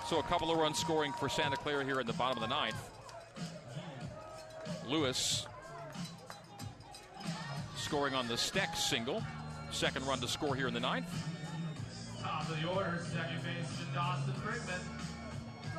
[0.07, 2.55] So a couple of runs scoring for Santa Clara here in the bottom of the
[2.55, 2.77] ninth.
[4.87, 5.47] Lewis
[7.77, 9.23] scoring on the Steck single.
[9.71, 11.07] Second run to score here in the ninth.
[12.21, 15.12] Top of the order, second baseman Dawson Brigman.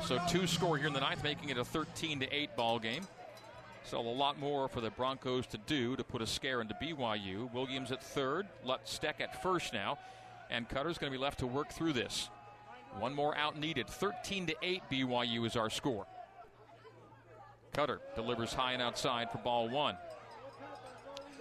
[0.02, 3.06] So two score here in the ninth, making it a 13 to 8 ball game.
[3.84, 7.52] So a lot more for the Broncos to do to put a scare into BYU.
[7.52, 8.46] Williams at third,
[8.84, 9.98] Steck at first now,
[10.50, 12.28] and Cutter's going to be left to work through this.
[12.98, 13.88] One more out needed.
[13.88, 16.06] 13 to 8 BYU is our score.
[17.72, 19.96] Cutter delivers high and outside for ball one.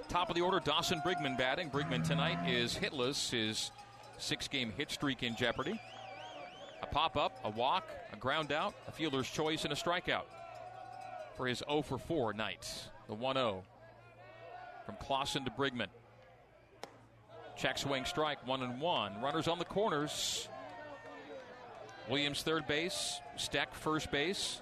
[0.09, 1.69] Top of the order, Dawson Brigman batting.
[1.69, 3.71] Brigman tonight is hitless, his
[4.17, 5.79] six game hit streak in jeopardy.
[6.83, 10.25] A pop up, a walk, a ground out, a fielder's choice, and a strikeout
[11.37, 12.69] for his 0 for 4 night.
[13.07, 13.63] The 1 0
[14.85, 15.87] from Clausen to Brigman.
[17.55, 19.21] Check swing strike, 1 and 1.
[19.21, 20.49] Runners on the corners.
[22.09, 24.61] Williams third base, Steck first base.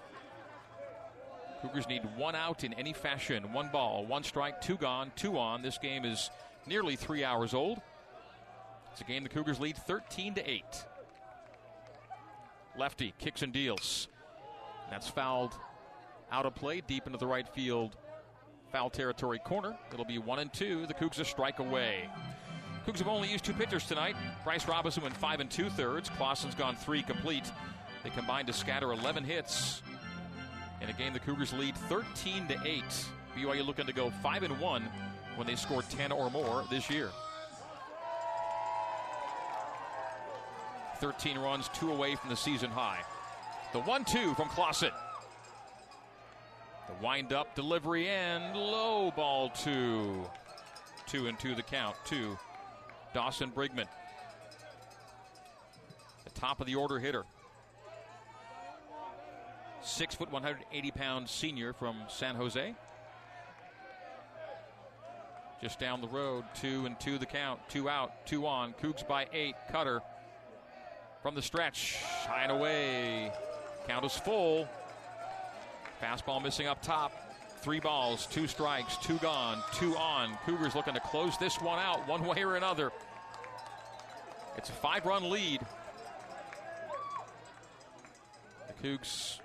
[1.64, 3.52] Cougars need one out in any fashion.
[3.52, 5.64] One ball, one strike, two gone, two on.
[5.64, 6.30] This game is
[6.68, 7.82] nearly three hours old.
[8.92, 10.64] It's a game the Cougars lead 13 to 8.
[12.78, 14.08] Lefty kicks and deals.
[14.90, 15.54] That's fouled
[16.32, 17.98] out of play deep into the right field
[18.72, 19.76] foul territory corner.
[19.92, 20.86] It'll be one and two.
[20.88, 22.10] The Cougs a strike away.
[22.88, 24.16] Cougs have only used two pitchers tonight.
[24.44, 26.10] Bryce Robinson went five and two thirds.
[26.10, 27.52] Clausen's gone three complete.
[28.04, 29.84] They combined to scatter 11 hits
[30.82, 32.84] in a game the Cougars lead 13 to 8.
[33.38, 34.84] BYU looking to go 5 and 1
[35.36, 37.10] when they score 10 or more this year.
[41.02, 43.02] 13 runs, two away from the season high.
[43.74, 44.92] The 1 2 from Clausen.
[46.88, 50.24] The wind up delivery and low ball two.
[51.08, 51.96] Two and two the count.
[52.06, 52.38] Two.
[53.14, 53.88] Dawson Brigman.
[56.26, 57.24] The top of the order hitter.
[59.82, 62.76] Six foot, 180 pound senior from San Jose.
[65.62, 67.60] Just down the road, two and two the count.
[67.70, 68.74] Two out, two on.
[68.74, 69.56] Cougs by eight.
[69.72, 70.02] Cutter
[71.22, 71.98] from the stretch.
[72.28, 73.32] High and away.
[73.88, 74.68] Count is full.
[76.02, 77.12] Fastball missing up top.
[77.62, 80.36] Three balls, two strikes, two gone, two on.
[80.46, 82.92] Cougars looking to close this one out one way or another.
[84.58, 85.62] It's a five run lead.
[88.68, 89.40] The Cougs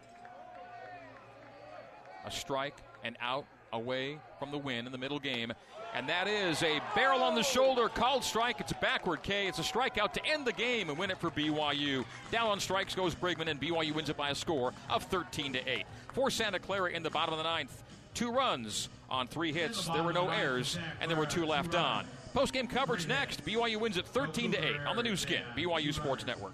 [2.24, 5.52] a strike and out away from the win in the middle game.
[5.97, 8.61] And that is a barrel on the shoulder, called strike.
[8.61, 9.47] It's a backward K.
[9.47, 12.05] It's a strikeout to end the game and win it for BYU.
[12.30, 15.66] Down on strikes goes Brigman, and BYU wins it by a score of 13 to
[15.66, 15.86] 8.
[16.12, 17.82] For Santa Clara in the bottom of the ninth,
[18.12, 19.88] two runs on three hits.
[19.88, 22.05] There were no errors, and there were two left on.
[22.34, 23.47] Post game coverage next.
[23.47, 26.53] BYU wins it 13 to 8 on the Nu Skin, BYU Sports Network.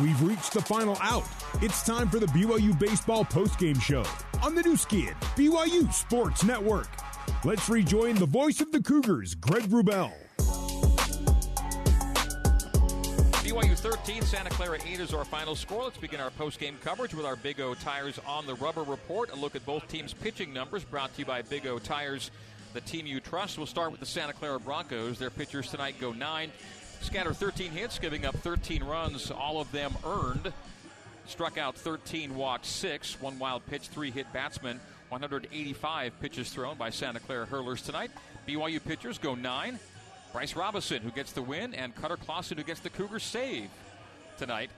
[0.00, 1.22] We've reached the final out.
[1.62, 4.04] It's time for the BYU Baseball postgame show
[4.42, 6.88] on the Nu Skin, BYU Sports Network.
[7.44, 10.12] Let's rejoin the voice of the Cougars, Greg Wrubell.
[13.44, 15.84] BYU 13, Santa Clara 8 is our final score.
[15.84, 19.30] Let's begin our post-game coverage with our Big O Tires on the Rubber report.
[19.30, 22.32] A look at both teams' pitching numbers brought to you by Big O Tires,
[22.72, 23.58] the team you trust.
[23.58, 25.20] We'll start with the Santa Clara Broncos.
[25.20, 26.50] Their pitchers tonight go 9,
[27.04, 30.52] Scatter 13 hits, giving up 13 runs, all of them earned.
[31.26, 33.20] Struck out 13, walked 6.
[33.20, 34.80] One wild pitch, three hit batsmen.
[35.10, 38.10] 185 pitches thrown by Santa Clara hurlers tonight.
[38.48, 39.78] BYU pitchers go 9.
[40.32, 43.68] Bryce Robinson, who gets the win, and Cutter Clausen, who gets the Cougars save
[44.38, 44.70] tonight.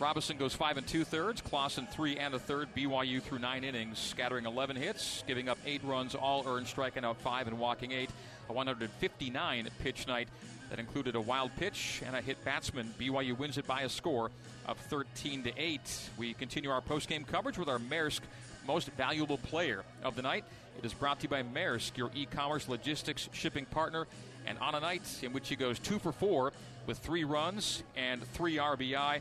[0.00, 2.68] Robinson goes five and two thirds, Clausen three and a third.
[2.74, 7.20] BYU through nine innings, scattering 11 hits, giving up eight runs, all earned, striking out
[7.20, 8.10] five and walking eight.
[8.48, 10.28] A 159 pitch night
[10.70, 12.92] that included a wild pitch and a hit batsman.
[12.98, 14.30] BYU wins it by a score
[14.66, 15.80] of 13 to 8.
[16.18, 18.20] We continue our post-game coverage with our Maersk
[18.66, 20.44] most valuable player of the night.
[20.78, 24.06] It is brought to you by Maersk, your e-commerce logistics shipping partner.
[24.46, 26.52] And on a night in which he goes two for four
[26.86, 29.20] with three runs and three RBI,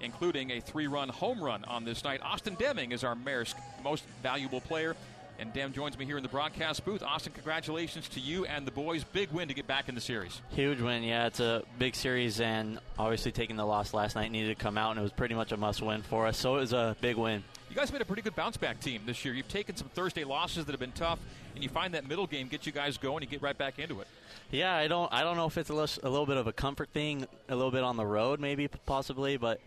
[0.00, 4.60] including a three-run home run on this night, Austin Deming is our Maersk most valuable
[4.60, 4.96] player.
[5.38, 7.02] And Dem joins me here in the broadcast booth.
[7.02, 9.02] Austin, congratulations to you and the boys.
[9.02, 10.40] Big win to get back in the series.
[10.50, 11.26] Huge win, yeah.
[11.26, 14.90] It's a big series, and obviously taking the loss last night needed to come out,
[14.90, 16.38] and it was pretty much a must win for us.
[16.38, 17.42] So it was a big win.
[17.68, 19.34] You guys made a pretty good bounce back team this year.
[19.34, 21.18] You've taken some Thursday losses that have been tough,
[21.54, 23.24] and you find that middle game gets you guys going.
[23.24, 24.06] You get right back into it.
[24.52, 26.52] Yeah, I don't, I don't know if it's a little, a little bit of a
[26.52, 29.60] comfort thing, a little bit on the road, maybe possibly, but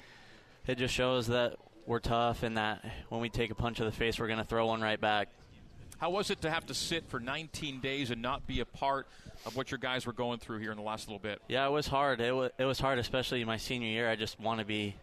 [0.66, 3.92] it just shows that we're tough, and that when we take a punch to the
[3.92, 5.28] face, we're going to throw one right back.
[5.98, 9.08] How was it to have to sit for 19 days and not be a part
[9.46, 11.42] of what your guys were going through here in the last little bit?
[11.48, 12.22] Yeah, it was hard.
[12.22, 14.10] It was, it was hard, especially in my senior year.
[14.10, 14.96] I just want to be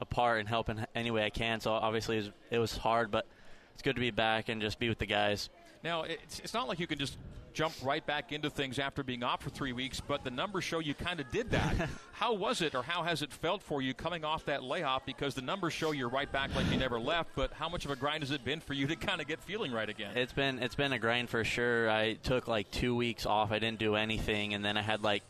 [0.00, 1.60] a part and help in any way I can.
[1.60, 3.26] So obviously it was, it was hard, but
[3.74, 5.48] it's good to be back and just be with the guys.
[5.82, 7.16] Now, it's, it's not like you can just
[7.56, 10.78] jump right back into things after being off for three weeks, but the numbers show
[10.78, 11.88] you kind of did that.
[12.12, 15.06] how was it, or how has it felt for you coming off that layoff?
[15.06, 17.90] Because the numbers show you're right back like you never left, but how much of
[17.90, 20.14] a grind has it been for you to kind of get feeling right again?
[20.16, 21.90] It's been it's been a grind for sure.
[21.90, 23.50] I took like two weeks off.
[23.52, 25.22] I didn't do anything, and then I had like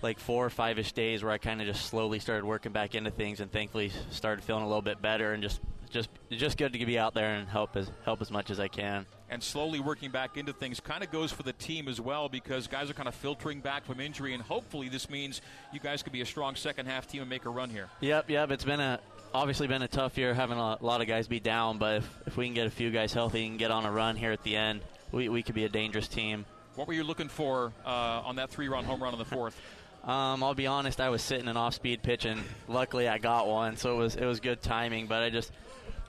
[0.00, 2.94] like four or five ish days where I kind of just slowly started working back
[2.94, 5.60] into things, and thankfully started feeling a little bit better, and just
[5.90, 8.68] just just good to be out there and help as help as much as I
[8.68, 9.06] can.
[9.28, 12.66] And slowly working back into things kind of goes for the team as well because
[12.66, 15.40] guys are kind of filtering back from injury, and hopefully this means
[15.72, 17.88] you guys could be a strong second half team and make a run here.
[18.00, 18.50] Yep, yep.
[18.50, 18.98] It's been a
[19.32, 22.36] obviously been a tough year having a lot of guys be down, but if, if
[22.36, 24.56] we can get a few guys healthy and get on a run here at the
[24.56, 24.80] end,
[25.12, 26.44] we, we could be a dangerous team.
[26.74, 29.60] What were you looking for uh, on that three-run home run in the fourth?
[30.02, 33.76] Um, I'll be honest, I was sitting an off-speed pitch, and luckily I got one,
[33.76, 35.08] so it was it was good timing.
[35.08, 35.52] But I just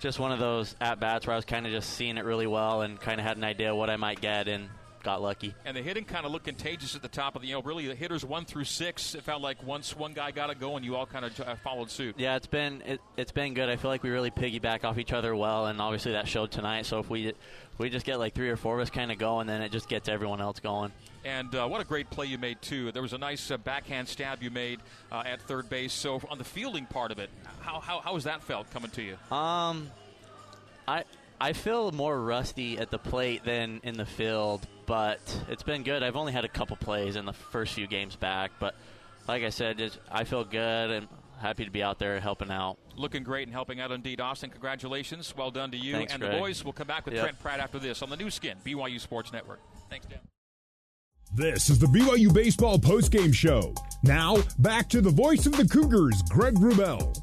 [0.02, 2.48] just one of those at bats where I was kind of just seeing it really
[2.48, 4.68] well and kind of had an idea what I might get and
[5.04, 5.54] got lucky.
[5.66, 7.88] And the hitting kind of looked contagious at the top of the, you know, really
[7.88, 9.16] the hitters one through six.
[9.16, 11.90] It felt like once one guy got it going, you all kind of uh, followed
[11.90, 12.16] suit.
[12.18, 13.70] Yeah, it's been it, has been good.
[13.70, 16.86] I feel like we really piggyback off each other well, and obviously that showed tonight.
[16.86, 17.34] So if we
[17.82, 19.90] we just get like three or four of us kind of going, then it just
[19.90, 20.92] gets everyone else going.
[21.26, 22.92] And uh, what a great play you made too.
[22.92, 24.80] There was a nice uh, backhand stab you made
[25.12, 25.94] uh, at third base.
[25.94, 27.30] So on the fielding part of it,
[27.62, 29.36] how how how has that felt coming to you?
[29.36, 29.90] Um,
[30.88, 31.04] I
[31.40, 35.20] I feel more rusty at the plate than in the field, but
[35.50, 36.04] it's been good.
[36.04, 38.76] I've only had a couple plays in the first few games back, but
[39.28, 41.08] like I said, just, I feel good and
[41.40, 42.78] happy to be out there helping out.
[42.96, 44.50] Looking great and helping out indeed, Austin.
[44.50, 45.34] Congratulations.
[45.36, 45.94] Well done to you.
[45.94, 46.34] Thanks, and Greg.
[46.34, 47.24] the boys We'll come back with Yep.
[47.24, 49.60] Trent Pratt after this on the Nu Skin, BYU Sports Network.
[49.90, 50.20] Thanks, Dan.
[51.34, 53.74] This is the BYU Baseball postgame show.
[54.04, 57.18] Now, back to the voice of the Cougars, Greg Wrubell.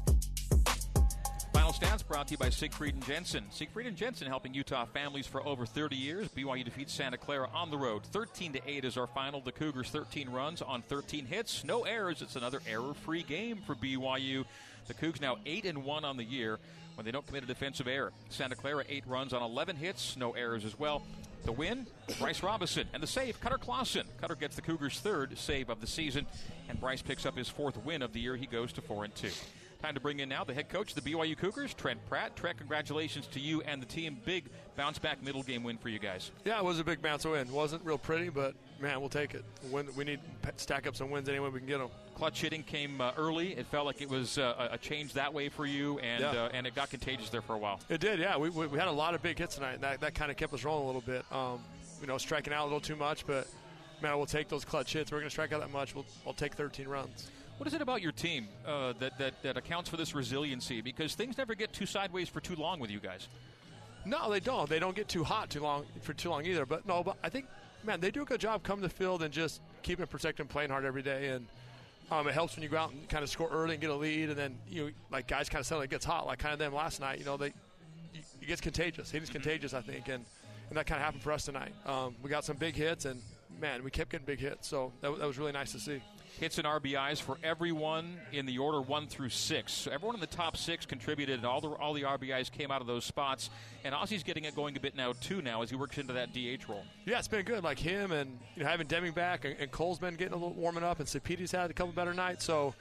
[1.71, 3.45] Final brought to you by Siegfried and Jensen.
[3.51, 6.27] Siegfried and Jensen helping Utah families for over 30 years.
[6.29, 8.03] BYU defeats Santa Clara on the road.
[8.05, 9.39] 13 to 8 is our final.
[9.39, 12.23] The Cougars 13 runs on 13 hits, no errors.
[12.23, 14.45] It's another error-free game for BYU.
[14.87, 16.57] The Cougs now 8 and 1 on the year
[16.95, 18.11] when they don't commit a defensive error.
[18.29, 21.03] Santa Clara 8 runs on 11 hits, no errors as well.
[21.45, 21.85] The win,
[22.17, 22.87] Bryce Robinson.
[22.93, 24.07] And the save, Cutter Clausen.
[24.19, 26.25] Cutter gets the Cougars' third save of the season,
[26.67, 28.35] and Bryce picks up his fourth win of the year.
[28.35, 29.29] He goes to 4 and 2.
[29.81, 32.35] Time to bring in now the head coach of the BYU Cougars, Trent Pratt.
[32.35, 34.17] Trent, congratulations to you and the team.
[34.25, 34.43] Big
[34.75, 36.31] bounce back middle game win for you guys.
[36.43, 37.49] Yeah, it was a big bounce win.
[37.49, 39.45] wasn't real pretty, but man, we'll take it.
[39.71, 41.87] Win, we need to stack up some wins any way we can get them.
[42.13, 43.53] Clutch hitting came uh, early.
[43.53, 46.31] It felt like it was uh, a change that way for you, and Yeah.
[46.31, 47.79] uh, and it got contagious there for a while.
[47.87, 48.35] It did, yeah.
[48.35, 50.35] We, we, we had a lot of big hits tonight, and that, that kind of
[50.35, 51.23] kept us rolling a little bit.
[51.31, 51.63] Um,
[52.01, 53.47] you know, striking out a little too much, but
[54.01, 55.09] man, we'll take those clutch hits.
[55.09, 55.95] We're going to strike out that much.
[55.95, 57.31] We'll, we'll take 13 runs.
[57.59, 60.79] What is it about your team uh, that, that that accounts for this resiliency?
[60.79, 63.27] Because things never get too sideways for too long with you guys.
[64.05, 64.69] No, they don't.
[64.69, 66.65] They don't get too hot too long for too long either.
[66.65, 67.47] But no, but I think,
[67.83, 70.69] man, they do a good job coming to the field and just keeping protecting, playing
[70.69, 71.27] hard every day.
[71.27, 71.47] And
[72.09, 73.95] um, it helps when you go out and kind of score early and get a
[73.95, 76.59] lead, and then you know, like guys kind of suddenly gets hot, like kind of
[76.59, 77.19] them last night.
[77.19, 77.47] You know, they
[78.41, 79.11] it gets contagious.
[79.11, 80.23] Hitting's contagious, I think, and
[80.69, 81.73] and that kind of happened for us tonight.
[81.85, 83.21] Um, we got some big hits, and
[83.59, 84.65] man, we kept getting big hits.
[84.65, 86.01] So that, that was really nice to see.
[86.39, 89.73] Hits and RBIs for everyone in the order one through six.
[89.73, 92.79] So everyone in the top six contributed, and all the all the RBIs came out
[92.79, 93.49] of those spots.
[93.83, 95.41] And Ozzie's getting it going a bit now too.
[95.41, 96.85] Now as he works into that DH role.
[97.05, 97.61] Yeah, it's been good.
[97.61, 100.53] Like him and you know, having Deming back, and, and Cole's been getting a little
[100.53, 102.45] warming up, and Sapiti's had a couple better nights.
[102.45, 102.73] So,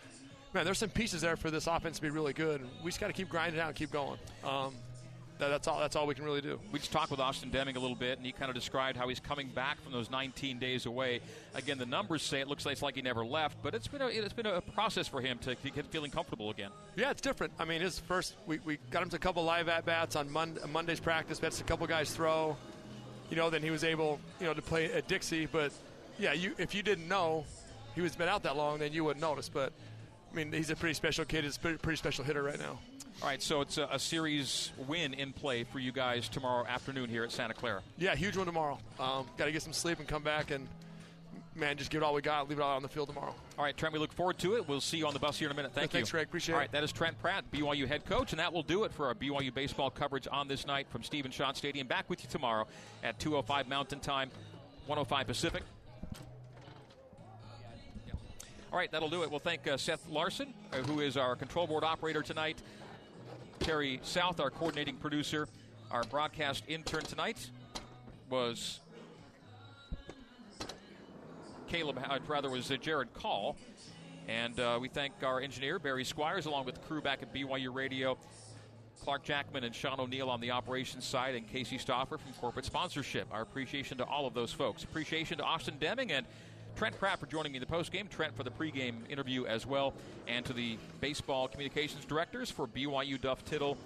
[0.55, 2.63] man, there's some pieces there for this offense to be really good.
[2.85, 4.19] We just got to keep grinding out and keep going.
[4.45, 4.75] Um,
[5.39, 5.79] that, that's all.
[5.79, 6.59] That's all we can really do.
[6.73, 9.09] We just talked with Austin Deming a little bit, and he kind of described how
[9.09, 11.21] he's coming back from those 19 days away.
[11.55, 14.03] Again, the numbers say it looks like it's like he never left, but it's been
[14.03, 16.71] a, it's been a process for him to get feeling comfortable again.
[16.97, 17.53] Yeah, it's different.
[17.59, 20.31] I mean, his first we, we got him to a couple live at bats on
[20.31, 21.39] Mon- Monday's practice.
[21.39, 22.57] That's a couple guys throw.
[23.31, 25.47] You know, then he was able you know to play at Dixie.
[25.47, 25.73] But
[26.19, 27.45] yeah, you if you didn't know
[27.95, 29.49] he was been out that long, then you wouldn't notice.
[29.49, 29.73] But
[30.33, 31.45] I mean, he's a pretty special kid.
[31.45, 32.79] He's a pretty special hitter right now.
[33.21, 37.09] All right, so it's a, a series win in play for you guys tomorrow afternoon
[37.11, 37.83] here at Santa Clara.
[37.99, 38.79] Yeah, huge one tomorrow.
[39.01, 40.69] Um, Got to get some sleep and come back and,
[41.57, 42.49] man, just give it all we got.
[42.49, 43.35] Leave it all on the field tomorrow.
[43.59, 44.69] All right, Trent, we look forward to it.
[44.69, 45.73] We'll see you on the bus here in a minute.
[45.73, 46.03] Thank Yeah, you.
[46.05, 46.29] thanks, Greg.
[46.29, 46.63] Appreciate All it.
[46.63, 49.15] right, that is Trent Pratt, BYU head coach, and that will do it for our
[49.17, 51.89] BYU baseball coverage on this night from Stephen Schott Stadium.
[51.89, 52.69] Back with you tomorrow
[53.03, 54.31] at 2:05 Mountain Time,
[54.87, 55.65] 105 Pacific.
[58.71, 59.31] All right, that'll do it.
[59.31, 62.59] We'll thank uh, Seth Larson, uh, who is our control board operator tonight.
[63.61, 65.49] Terry South, our coordinating producer.
[65.91, 67.51] Our broadcast intern tonight
[68.31, 68.81] was
[71.69, 73.57] Caleb, uh, rather, was uh, Jared Call.
[74.29, 77.75] And uh, we thank our engineer, Barry Squires, along with the crew back at BYU
[77.75, 78.19] Radio,
[79.03, 83.27] Clark Jackman and Sean O'Neill on the operations side, and Casey Stoffer from corporate sponsorship.
[83.33, 84.85] Our appreciation to all of those folks.
[84.85, 86.27] Appreciation to Austin Deming and
[86.79, 89.95] Trent Pratt for joining me in the postgame, Trent for the pregame interview as well,
[90.29, 93.77] and to the baseball communications directors for BYU Duff Tittle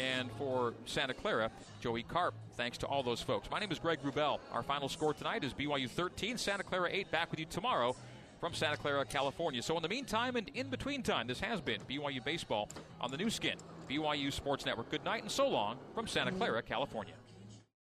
[0.00, 2.34] and for Santa Clara, Joey Carp.
[2.56, 3.48] Thanks to all those folks.
[3.48, 4.40] My name is Greg Wrubell.
[4.50, 7.12] Our final score tonight is BYU 13, Santa Clara 8.
[7.12, 7.94] Back with you tomorrow
[8.40, 9.62] from Santa Clara, California.
[9.62, 12.68] So in the meantime and in between time, this has been BYU Baseball
[13.00, 13.56] on the Nu Skin,
[13.88, 14.90] BYU Sports Network.
[14.90, 17.14] Good night and so long from Santa Clara, California.